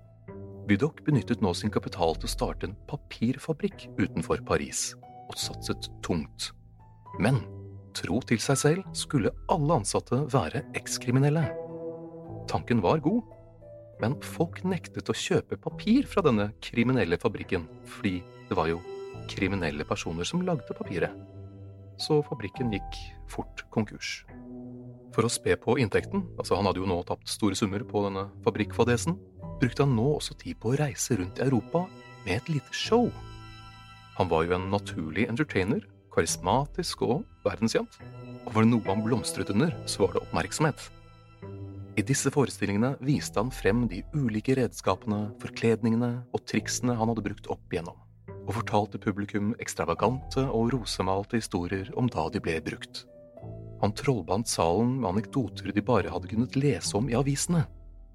Vidocq 0.66 1.04
benyttet 1.06 1.44
nå 1.46 1.52
sin 1.54 1.74
kapital 1.74 2.16
til 2.18 2.26
å 2.26 2.32
starte 2.32 2.70
en 2.70 2.78
papirfabrikk 2.90 3.86
utenfor 4.00 4.42
Paris, 4.48 4.96
og 5.30 5.38
satset 5.38 5.92
tungt. 6.06 6.50
Men 7.22 7.44
tro 7.96 8.18
til 8.26 8.42
seg 8.42 8.58
selv 8.60 8.96
skulle 8.98 9.34
alle 9.54 9.82
ansatte 9.82 10.24
være 10.34 10.66
ekskriminelle. 10.78 11.46
Tanken 12.50 12.82
var 12.84 13.02
god, 13.04 13.24
men 14.02 14.18
folk 14.24 14.62
nektet 14.68 15.10
å 15.10 15.16
kjøpe 15.16 15.58
papir 15.62 16.08
fra 16.10 16.24
denne 16.26 16.50
kriminelle 16.64 17.18
fabrikken, 17.22 17.66
fordi 17.88 18.20
det 18.50 18.58
var 18.58 18.70
jo 18.70 18.82
kriminelle 19.32 19.86
personer 19.88 20.28
som 20.28 20.44
lagde 20.46 20.76
papiret. 20.78 21.14
Så 21.98 22.20
fabrikken 22.28 22.74
gikk 22.76 22.98
fort 23.32 23.64
konkurs. 23.74 24.26
For 25.16 25.24
å 25.24 25.32
spe 25.32 25.56
på 25.56 25.78
inntekten, 25.80 26.26
altså 26.36 26.58
han 26.60 26.68
hadde 26.68 26.82
jo 26.84 26.90
nå 26.90 27.00
tapt 27.08 27.32
store 27.32 27.56
summer 27.56 27.86
på 27.88 28.04
denne 28.04 28.28
fabrikkfadesen, 28.44 29.16
brukte 29.62 29.86
han 29.86 29.96
nå 29.96 30.10
også 30.18 30.36
tid 30.42 30.60
på 30.60 30.74
å 30.74 30.80
reise 30.82 31.16
rundt 31.16 31.40
i 31.40 31.46
Europa 31.48 31.86
med 32.26 32.36
et 32.36 32.52
lite 32.52 32.76
show. 32.76 33.08
Han 34.20 34.28
var 34.32 34.44
jo 34.44 34.58
en 34.58 34.68
naturlig 34.74 35.30
entertainer, 35.32 35.86
karismatisk 36.12 37.06
og 37.08 37.24
verdenskjent, 37.48 37.98
og 38.44 38.52
var 38.54 38.64
det 38.64 38.74
noe 38.74 38.88
han 38.92 39.04
blomstret 39.04 39.52
under, 39.56 39.72
så 39.88 40.04
var 40.04 40.16
det 40.16 40.26
oppmerksomhet. 40.26 40.90
I 41.96 42.04
disse 42.04 42.28
forestillingene 42.28 42.98
viste 43.08 43.40
han 43.40 43.52
frem 43.56 43.86
de 43.88 44.02
ulike 44.12 44.58
redskapene, 44.58 45.30
forkledningene 45.40 46.10
og 46.36 46.42
triksene 46.44 46.96
han 47.00 47.08
hadde 47.08 47.24
brukt 47.24 47.48
opp 47.54 47.72
igjennom, 47.72 47.96
og 48.44 48.52
fortalte 48.58 49.00
publikum 49.00 49.54
ekstravagante 49.64 50.44
og 50.44 50.74
rosemalte 50.74 51.40
historier 51.40 51.88
om 51.96 52.10
da 52.12 52.28
de 52.34 52.42
ble 52.44 52.58
brukt. 52.66 53.06
Han 53.80 53.96
trollbandt 53.96 54.52
salen 54.52 54.98
med 55.00 55.14
anekdoter 55.14 55.72
de 55.72 55.84
bare 55.88 56.12
hadde 56.12 56.32
kunnet 56.34 56.58
lese 56.60 56.98
om 57.00 57.08
i 57.08 57.16
avisene, 57.16 57.64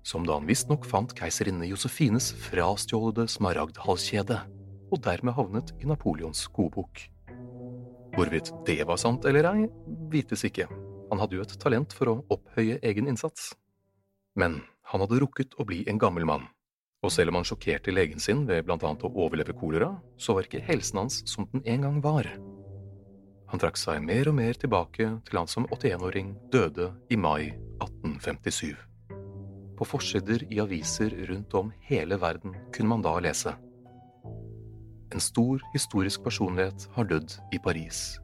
som 0.05 0.29
da 0.29 0.37
han 0.37 0.49
visstnok 0.49 0.85
fant 0.88 1.16
keiserinne 1.16 1.69
Josefines 1.71 2.35
frastjålede 2.51 3.29
smaragdhalskjede, 3.33 4.43
og 4.90 5.03
dermed 5.07 5.37
havnet 5.38 5.73
i 5.81 5.88
Napoleons 5.88 6.45
godbok. 6.53 7.07
Hvorvidt 8.12 8.53
det 8.66 8.83
var 8.85 9.01
sant 9.01 9.25
eller 9.25 9.49
ei, 9.55 9.69
vites 10.12 10.45
ikke, 10.45 10.69
han 11.11 11.23
hadde 11.23 11.38
jo 11.38 11.47
et 11.47 11.57
talent 11.62 11.97
for 11.97 12.12
å 12.12 12.19
opphøye 12.37 12.81
egen 12.85 13.09
innsats. 13.09 13.55
Men 14.40 14.62
han 14.90 15.05
hadde 15.05 15.20
rukket 15.20 15.59
å 15.61 15.66
bli 15.68 15.83
en 15.90 16.00
gammel 16.00 16.24
mann, 16.29 16.46
og 17.05 17.12
selv 17.12 17.33
om 17.33 17.40
han 17.40 17.48
sjokkerte 17.48 17.92
legen 17.92 18.22
sin 18.22 18.46
ved 18.48 18.64
blant 18.66 18.85
annet 18.87 19.05
å 19.05 19.12
overleve 19.24 19.57
kolera, 19.57 19.92
så 20.16 20.37
var 20.37 20.48
ikke 20.48 20.64
helsen 20.64 21.03
hans 21.03 21.20
som 21.29 21.48
den 21.53 21.64
en 21.68 21.87
gang 21.87 22.00
var. 22.05 22.29
Han 23.50 23.61
trakk 23.61 23.79
seg 23.81 24.03
mer 24.05 24.31
og 24.31 24.37
mer 24.38 24.55
tilbake 24.55 25.09
til 25.26 25.40
han 25.40 25.50
som 25.50 25.66
81-åring 25.74 26.37
døde 26.55 26.92
i 27.11 27.18
mai 27.18 27.50
1857. 27.83 28.76
På 29.81 29.88
forsider 29.88 30.44
i 30.53 30.61
aviser 30.62 31.14
rundt 31.31 31.57
om 31.57 31.72
hele 31.88 32.18
verden 32.20 32.55
kunne 32.74 32.92
man 32.92 33.05
da 33.05 33.14
lese 33.22 33.55
En 35.11 35.24
stor 35.24 35.62
historisk 35.72 36.22
personlighet 36.22 36.87
har 36.94 37.09
dødd 37.11 37.35
i 37.50 37.59
Paris. 37.59 38.20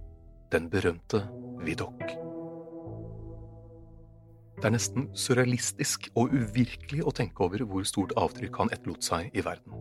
Den 0.52 0.70
berømte 0.70 1.24
Vidocq. 1.64 2.25
Det 4.56 4.64
er 4.64 4.72
nesten 4.72 5.10
surrealistisk 5.12 6.08
og 6.16 6.32
uvirkelig 6.32 7.02
å 7.04 7.12
tenke 7.12 7.44
over 7.44 7.60
hvor 7.68 7.84
stort 7.84 8.14
avtrykk 8.16 8.56
han 8.62 8.72
etterlot 8.72 9.04
seg 9.04 9.34
i 9.36 9.44
verden. 9.44 9.74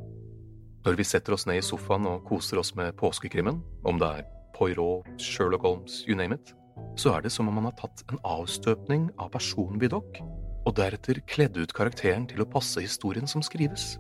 Når 0.85 0.97
vi 0.99 1.05
setter 1.07 1.33
oss 1.33 1.47
ned 1.47 1.61
i 1.61 1.65
sofaen 1.65 2.03
og 2.09 2.25
koser 2.27 2.59
oss 2.59 2.73
med 2.75 2.91
påskekrimmen, 2.99 3.61
om 3.87 4.01
det 4.01 4.09
er 4.19 4.27
Poirot, 4.55 5.07
Sherlock 5.17 5.63
Holmes, 5.63 6.01
you 6.07 6.17
name 6.19 6.35
it, 6.35 6.51
så 6.99 7.15
er 7.15 7.23
det 7.23 7.31
som 7.31 7.47
om 7.47 7.55
man 7.55 7.69
har 7.69 7.77
tatt 7.79 8.03
en 8.11 8.19
avstøpning 8.27 9.07
av 9.15 9.31
personen 9.31 9.79
Vidocq, 9.79 10.19
og 10.65 10.75
deretter 10.75 11.21
kledd 11.31 11.55
ut 11.55 11.73
karakteren 11.75 12.27
til 12.27 12.43
å 12.43 12.49
passe 12.49 12.83
historien 12.83 13.29
som 13.31 13.43
skrives. 13.45 13.95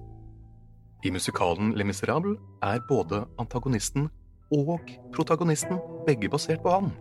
I 1.05 1.11
musikalen 1.13 1.71
Le 1.77 1.87
Miserable 1.87 2.35
er 2.65 2.83
både 2.89 3.23
antagonisten 3.39 4.09
og 4.53 4.91
protagonisten 5.15 5.79
begge 6.07 6.29
basert 6.33 6.63
på 6.65 6.73
han. 6.73 6.91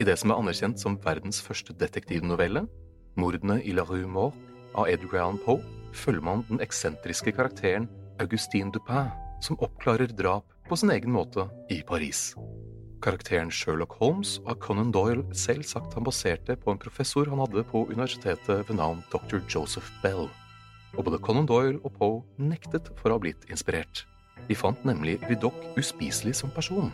I 0.00 0.06
det 0.08 0.16
som 0.18 0.32
er 0.32 0.40
anerkjent 0.42 0.80
som 0.82 0.98
verdens 1.00 1.40
første 1.44 1.74
detektivnovelle, 1.78 2.66
Mordene 3.14 3.58
i 3.60 3.74
La 3.76 3.84
Rue 3.84 4.08
Mort 4.08 4.38
av 4.78 4.88
Edgar 4.88 5.20
Allan 5.20 5.40
Poe, 5.44 5.60
følger 5.92 6.24
man 6.24 6.44
den 6.48 6.62
eksentriske 6.64 7.34
karakteren 7.36 7.88
Augustine 8.22 8.72
Dupin, 8.72 9.10
som 9.44 9.58
oppklarer 9.60 10.14
drap 10.16 10.46
på 10.68 10.78
sin 10.80 10.92
egen 10.94 11.12
måte 11.12 11.44
i 11.70 11.82
Paris. 11.84 12.30
Karakteren 13.02 13.50
Sherlock 13.50 13.98
Holmes 13.98 14.38
har 14.46 14.56
Conan 14.62 14.92
Doyle 14.94 15.26
selv 15.36 15.66
sagt 15.68 15.94
han 15.98 16.06
baserte 16.06 16.56
på 16.56 16.72
en 16.72 16.80
professor 16.80 17.28
han 17.28 17.42
hadde 17.42 17.64
på 17.68 17.84
universitetet 17.90 18.68
ved 18.68 18.78
navn 18.78 19.02
dr. 19.12 19.42
Joseph 19.50 19.90
Bell. 20.04 20.28
Og 20.96 21.04
både 21.04 21.20
Conan 21.20 21.48
Doyle 21.50 21.80
og 21.82 21.92
Poe 21.98 22.22
nektet 22.40 22.92
for 22.96 23.10
å 23.10 23.18
ha 23.18 23.24
blitt 23.24 23.48
inspirert. 23.50 24.06
De 24.48 24.56
fant 24.56 24.78
nemlig 24.88 25.18
Vidocq 25.28 25.76
uspiselig 25.80 26.38
som 26.38 26.52
person. 26.54 26.92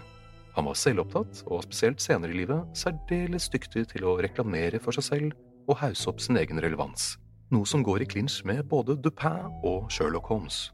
Han 0.57 0.67
var 0.67 0.75
selvopptatt, 0.75 1.45
og 1.47 1.63
spesielt 1.69 2.03
senere 2.03 2.35
i 2.35 2.41
livet 2.41 2.79
særdeles 2.79 3.47
dyktig 3.53 3.85
til 3.93 4.09
å 4.09 4.17
reklamere 4.19 4.81
for 4.83 4.97
seg 4.97 5.07
selv 5.07 5.48
og 5.69 5.79
hausse 5.83 6.09
opp 6.11 6.21
sin 6.25 6.39
egen 6.41 6.61
relevans, 6.65 7.17
noe 7.53 7.69
som 7.69 7.85
går 7.85 8.05
i 8.05 8.09
klinsj 8.09 8.43
med 8.49 8.65
både 8.71 8.97
Dupin 9.05 9.53
og 9.67 9.89
Sherlock 9.93 10.29
Holmes. 10.33 10.69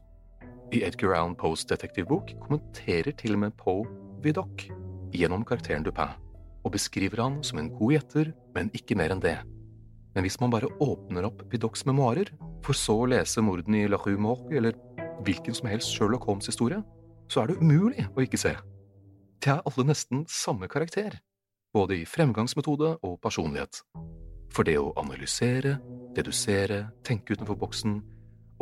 I 0.73 0.81
Edgar 0.87 1.13
Allan 1.13 1.35
Poes 1.37 1.65
detektivbok 1.67 2.33
kommenterer 2.41 3.13
til 3.19 3.35
og 3.35 3.43
med 3.43 3.57
Poe 3.59 3.85
Vidocq 4.23 4.69
gjennom 5.15 5.45
karakteren 5.47 5.85
Dupin, 5.85 6.15
og 6.65 6.73
beskriver 6.73 7.21
han 7.21 7.41
som 7.45 7.61
en 7.61 7.69
god 7.75 7.93
gjetter, 7.97 8.31
men 8.55 8.71
ikke 8.73 8.97
mer 8.97 9.13
enn 9.13 9.23
det. 9.23 9.37
Men 10.15 10.25
hvis 10.25 10.39
man 10.41 10.53
bare 10.53 10.71
åpner 10.81 11.27
opp 11.27 11.43
Vidocqs 11.51 11.85
memoarer, 11.85 12.31
for 12.65 12.77
så 12.77 12.95
å 13.03 13.09
lese 13.11 13.43
mordene 13.45 13.83
i 13.83 13.91
La 13.91 13.99
Rue 14.01 14.17
Morgue 14.17 14.57
eller 14.57 14.79
hvilken 15.27 15.55
som 15.55 15.69
helst 15.69 15.93
Sherlock 15.93 16.25
Holmes-historie, 16.25 16.81
så 17.29 17.43
er 17.43 17.51
det 17.51 17.59
umulig 17.61 18.07
å 18.15 18.23
ikke 18.23 18.39
se. 18.41 18.55
De 19.43 19.51
er 19.53 19.61
alle 19.61 19.85
nesten 19.85 20.23
samme 20.31 20.69
karakter, 20.71 21.19
både 21.75 21.99
i 21.99 22.07
fremgangsmetode 22.09 22.95
og 23.03 23.19
personlighet. 23.21 23.83
For 24.53 24.67
det 24.67 24.77
å 24.79 24.93
analysere, 24.99 25.77
dedusere, 26.15 26.85
tenke 27.03 27.35
utenfor 27.35 27.57
boksen, 27.59 27.99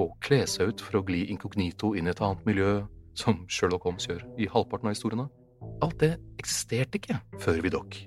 og 0.02 0.16
kle 0.26 0.42
seg 0.50 0.74
ut 0.74 0.82
for 0.82 1.00
å 1.00 1.06
gli 1.06 1.26
inkognito 1.30 1.94
inn 1.98 2.10
i 2.10 2.14
et 2.14 2.22
annet 2.24 2.46
miljø, 2.48 2.82
som 3.14 3.44
Sherlock 3.52 3.86
Holmes 3.86 4.08
gjør 4.10 4.24
i 4.42 4.50
halvparten 4.50 4.90
av 4.90 4.96
historiene. 4.96 5.28
Alt 5.86 6.00
det 6.02 6.16
eksisterte 6.42 7.00
ikke 7.00 7.20
før 7.44 7.62
Vidok. 7.64 8.00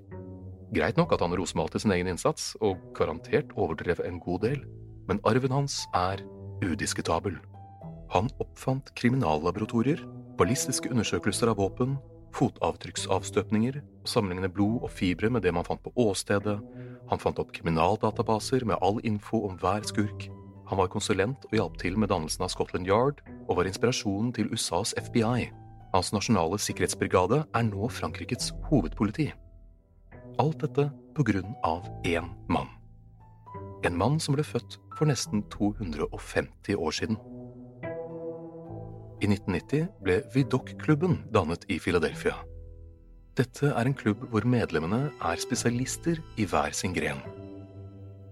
Greit 0.74 0.98
nok 0.98 1.14
at 1.14 1.22
han 1.22 1.34
rosmalte 1.38 1.78
sin 1.80 1.94
egen 1.94 2.10
innsats, 2.10 2.54
og 2.60 2.80
garantert 2.96 3.52
overdrev 3.54 4.02
en 4.04 4.18
god 4.20 4.42
del, 4.48 4.64
men 5.06 5.22
arven 5.28 5.54
hans 5.54 5.84
er 5.94 6.24
udiskutabel. 6.64 7.38
Han 8.10 8.30
oppfant 8.42 8.90
kriminallaboratorier, 8.98 10.02
ballistiske 10.38 10.90
undersøkelser 10.90 11.52
av 11.52 11.60
våpen, 11.62 11.96
fotavtrykksavstøpninger, 12.36 13.78
sammenlignende 14.04 14.52
blod 14.52 14.82
og 14.84 14.90
fibre 14.92 15.30
med 15.32 15.46
det 15.46 15.54
man 15.54 15.64
fant 15.64 15.82
på 15.84 15.94
åstedet, 16.02 16.58
han 17.10 17.22
fant 17.22 17.38
opp 17.42 17.52
kriminaldatabaser 17.56 18.66
med 18.66 18.82
all 18.82 19.00
info 19.06 19.44
om 19.46 19.58
hver 19.60 19.86
skurk, 19.86 20.28
han 20.66 20.80
var 20.80 20.90
konsulent 20.90 21.44
og 21.46 21.54
hjalp 21.54 21.76
til 21.78 21.98
med 21.98 22.10
dannelsen 22.10 22.42
av 22.42 22.50
Scotland 22.50 22.88
Yard, 22.90 23.20
og 23.46 23.60
var 23.60 23.68
inspirasjonen 23.70 24.32
til 24.34 24.50
USAs 24.50 24.96
FBI. 24.98 25.50
Hans 25.94 26.10
nasjonale 26.12 26.58
sikkerhetsbrigade 26.58 27.44
er 27.46 27.66
nå 27.68 27.86
Frankrikes 27.94 28.50
hovedpoliti. 28.66 29.28
Alt 30.42 30.64
dette 30.64 30.88
på 31.14 31.24
grunn 31.24 31.54
av 31.64 31.86
én 32.04 32.32
mann. 32.50 32.72
En 33.86 33.94
mann 33.96 34.18
som 34.20 34.34
ble 34.34 34.42
født 34.44 34.80
for 34.98 35.06
nesten 35.06 35.44
250 35.54 36.74
år 36.74 36.98
siden. 36.98 37.20
I 39.22 39.30
1990 39.30 39.86
ble 40.02 40.18
Vidocq-klubben 40.34 41.22
dannet 41.32 41.64
i 41.70 41.78
Philadelphia. 41.78 42.34
Dette 43.36 43.68
er 43.68 43.84
en 43.84 43.92
klubb 43.92 44.22
hvor 44.32 44.46
medlemmene 44.48 45.10
er 45.12 45.40
spesialister 45.42 46.22
i 46.40 46.46
hver 46.48 46.72
sin 46.72 46.94
gren. 46.96 47.18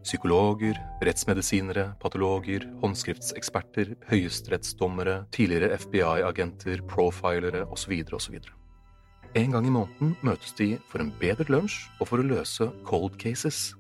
Psykologer, 0.04 0.78
rettsmedisinere, 1.04 1.90
patologer, 2.00 2.64
håndskriftseksperter, 2.80 3.90
høyesterettsdommere, 4.08 5.26
tidligere 5.32 5.76
FBI-agenter, 5.80 6.80
profilere 6.88 7.66
osv. 7.68 7.92
osv. 8.16 8.38
En 9.36 9.52
gang 9.52 9.68
i 9.68 9.74
måneden 9.74 10.14
møtes 10.24 10.56
de 10.56 10.70
for 10.88 11.04
en 11.04 11.12
bedre 11.20 11.52
lunsj 11.52 11.82
og 11.98 12.08
for 12.08 12.22
å 12.22 12.28
løse 12.30 12.70
cold 12.88 13.18
cases. 13.20 13.74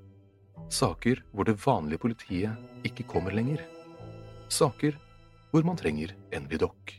Saker 0.68 1.22
hvor 1.32 1.48
det 1.48 1.56
vanlige 1.64 2.04
politiet 2.04 2.84
ikke 2.84 3.08
kommer 3.08 3.32
lenger. 3.32 3.64
Saker 4.52 5.00
hvor 5.52 5.64
man 5.64 5.80
trenger 5.80 6.12
en 6.36 6.50
vidokk. 6.52 6.98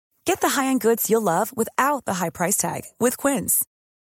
Get 0.25 0.41
the 0.41 0.49
high-end 0.49 0.81
goods 0.81 1.09
you'll 1.09 1.21
love 1.21 1.55
without 1.55 2.05
the 2.05 2.15
high 2.15 2.29
price 2.29 2.57
tag 2.57 2.81
with 2.99 3.17
Quince. 3.17 3.63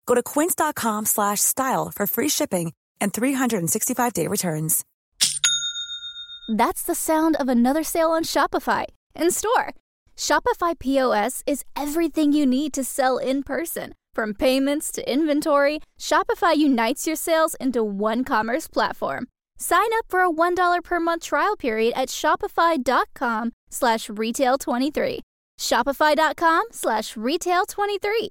Go 0.06 0.14
to 0.14 0.22
quince.com 0.22 1.06
slash 1.06 1.40
style 1.40 1.90
for 1.94 2.06
free 2.06 2.28
shipping 2.28 2.72
and 3.00 3.12
365-day 3.12 4.26
returns. 4.26 4.84
That's 6.48 6.82
the 6.82 6.94
sound 6.94 7.36
of 7.36 7.48
another 7.48 7.82
sale 7.82 8.10
on 8.10 8.22
Shopify 8.24 8.84
in 9.14 9.30
store. 9.30 9.74
Shopify 10.16 10.78
POS 10.78 11.42
is 11.46 11.64
everything 11.74 12.32
you 12.32 12.44
need 12.46 12.72
to 12.74 12.84
sell 12.84 13.18
in 13.18 13.42
person. 13.42 13.94
From 14.14 14.34
payments 14.34 14.92
to 14.92 15.12
inventory, 15.12 15.80
Shopify 15.98 16.56
unites 16.56 17.06
your 17.06 17.16
sales 17.16 17.54
into 17.54 17.82
one 17.82 18.24
commerce 18.24 18.68
platform. 18.68 19.26
Sign 19.58 19.88
up 19.98 20.04
for 20.08 20.20
a 20.20 20.30
$1 20.30 20.84
per 20.84 21.00
month 21.00 21.22
trial 21.24 21.56
period 21.56 21.94
at 21.96 22.08
shopify.com 22.08 23.52
slash 23.70 24.08
retail23. 24.08 25.20
Shopify.com 25.58 26.64
slash 26.72 27.16
retail 27.16 27.66
23. 27.66 28.30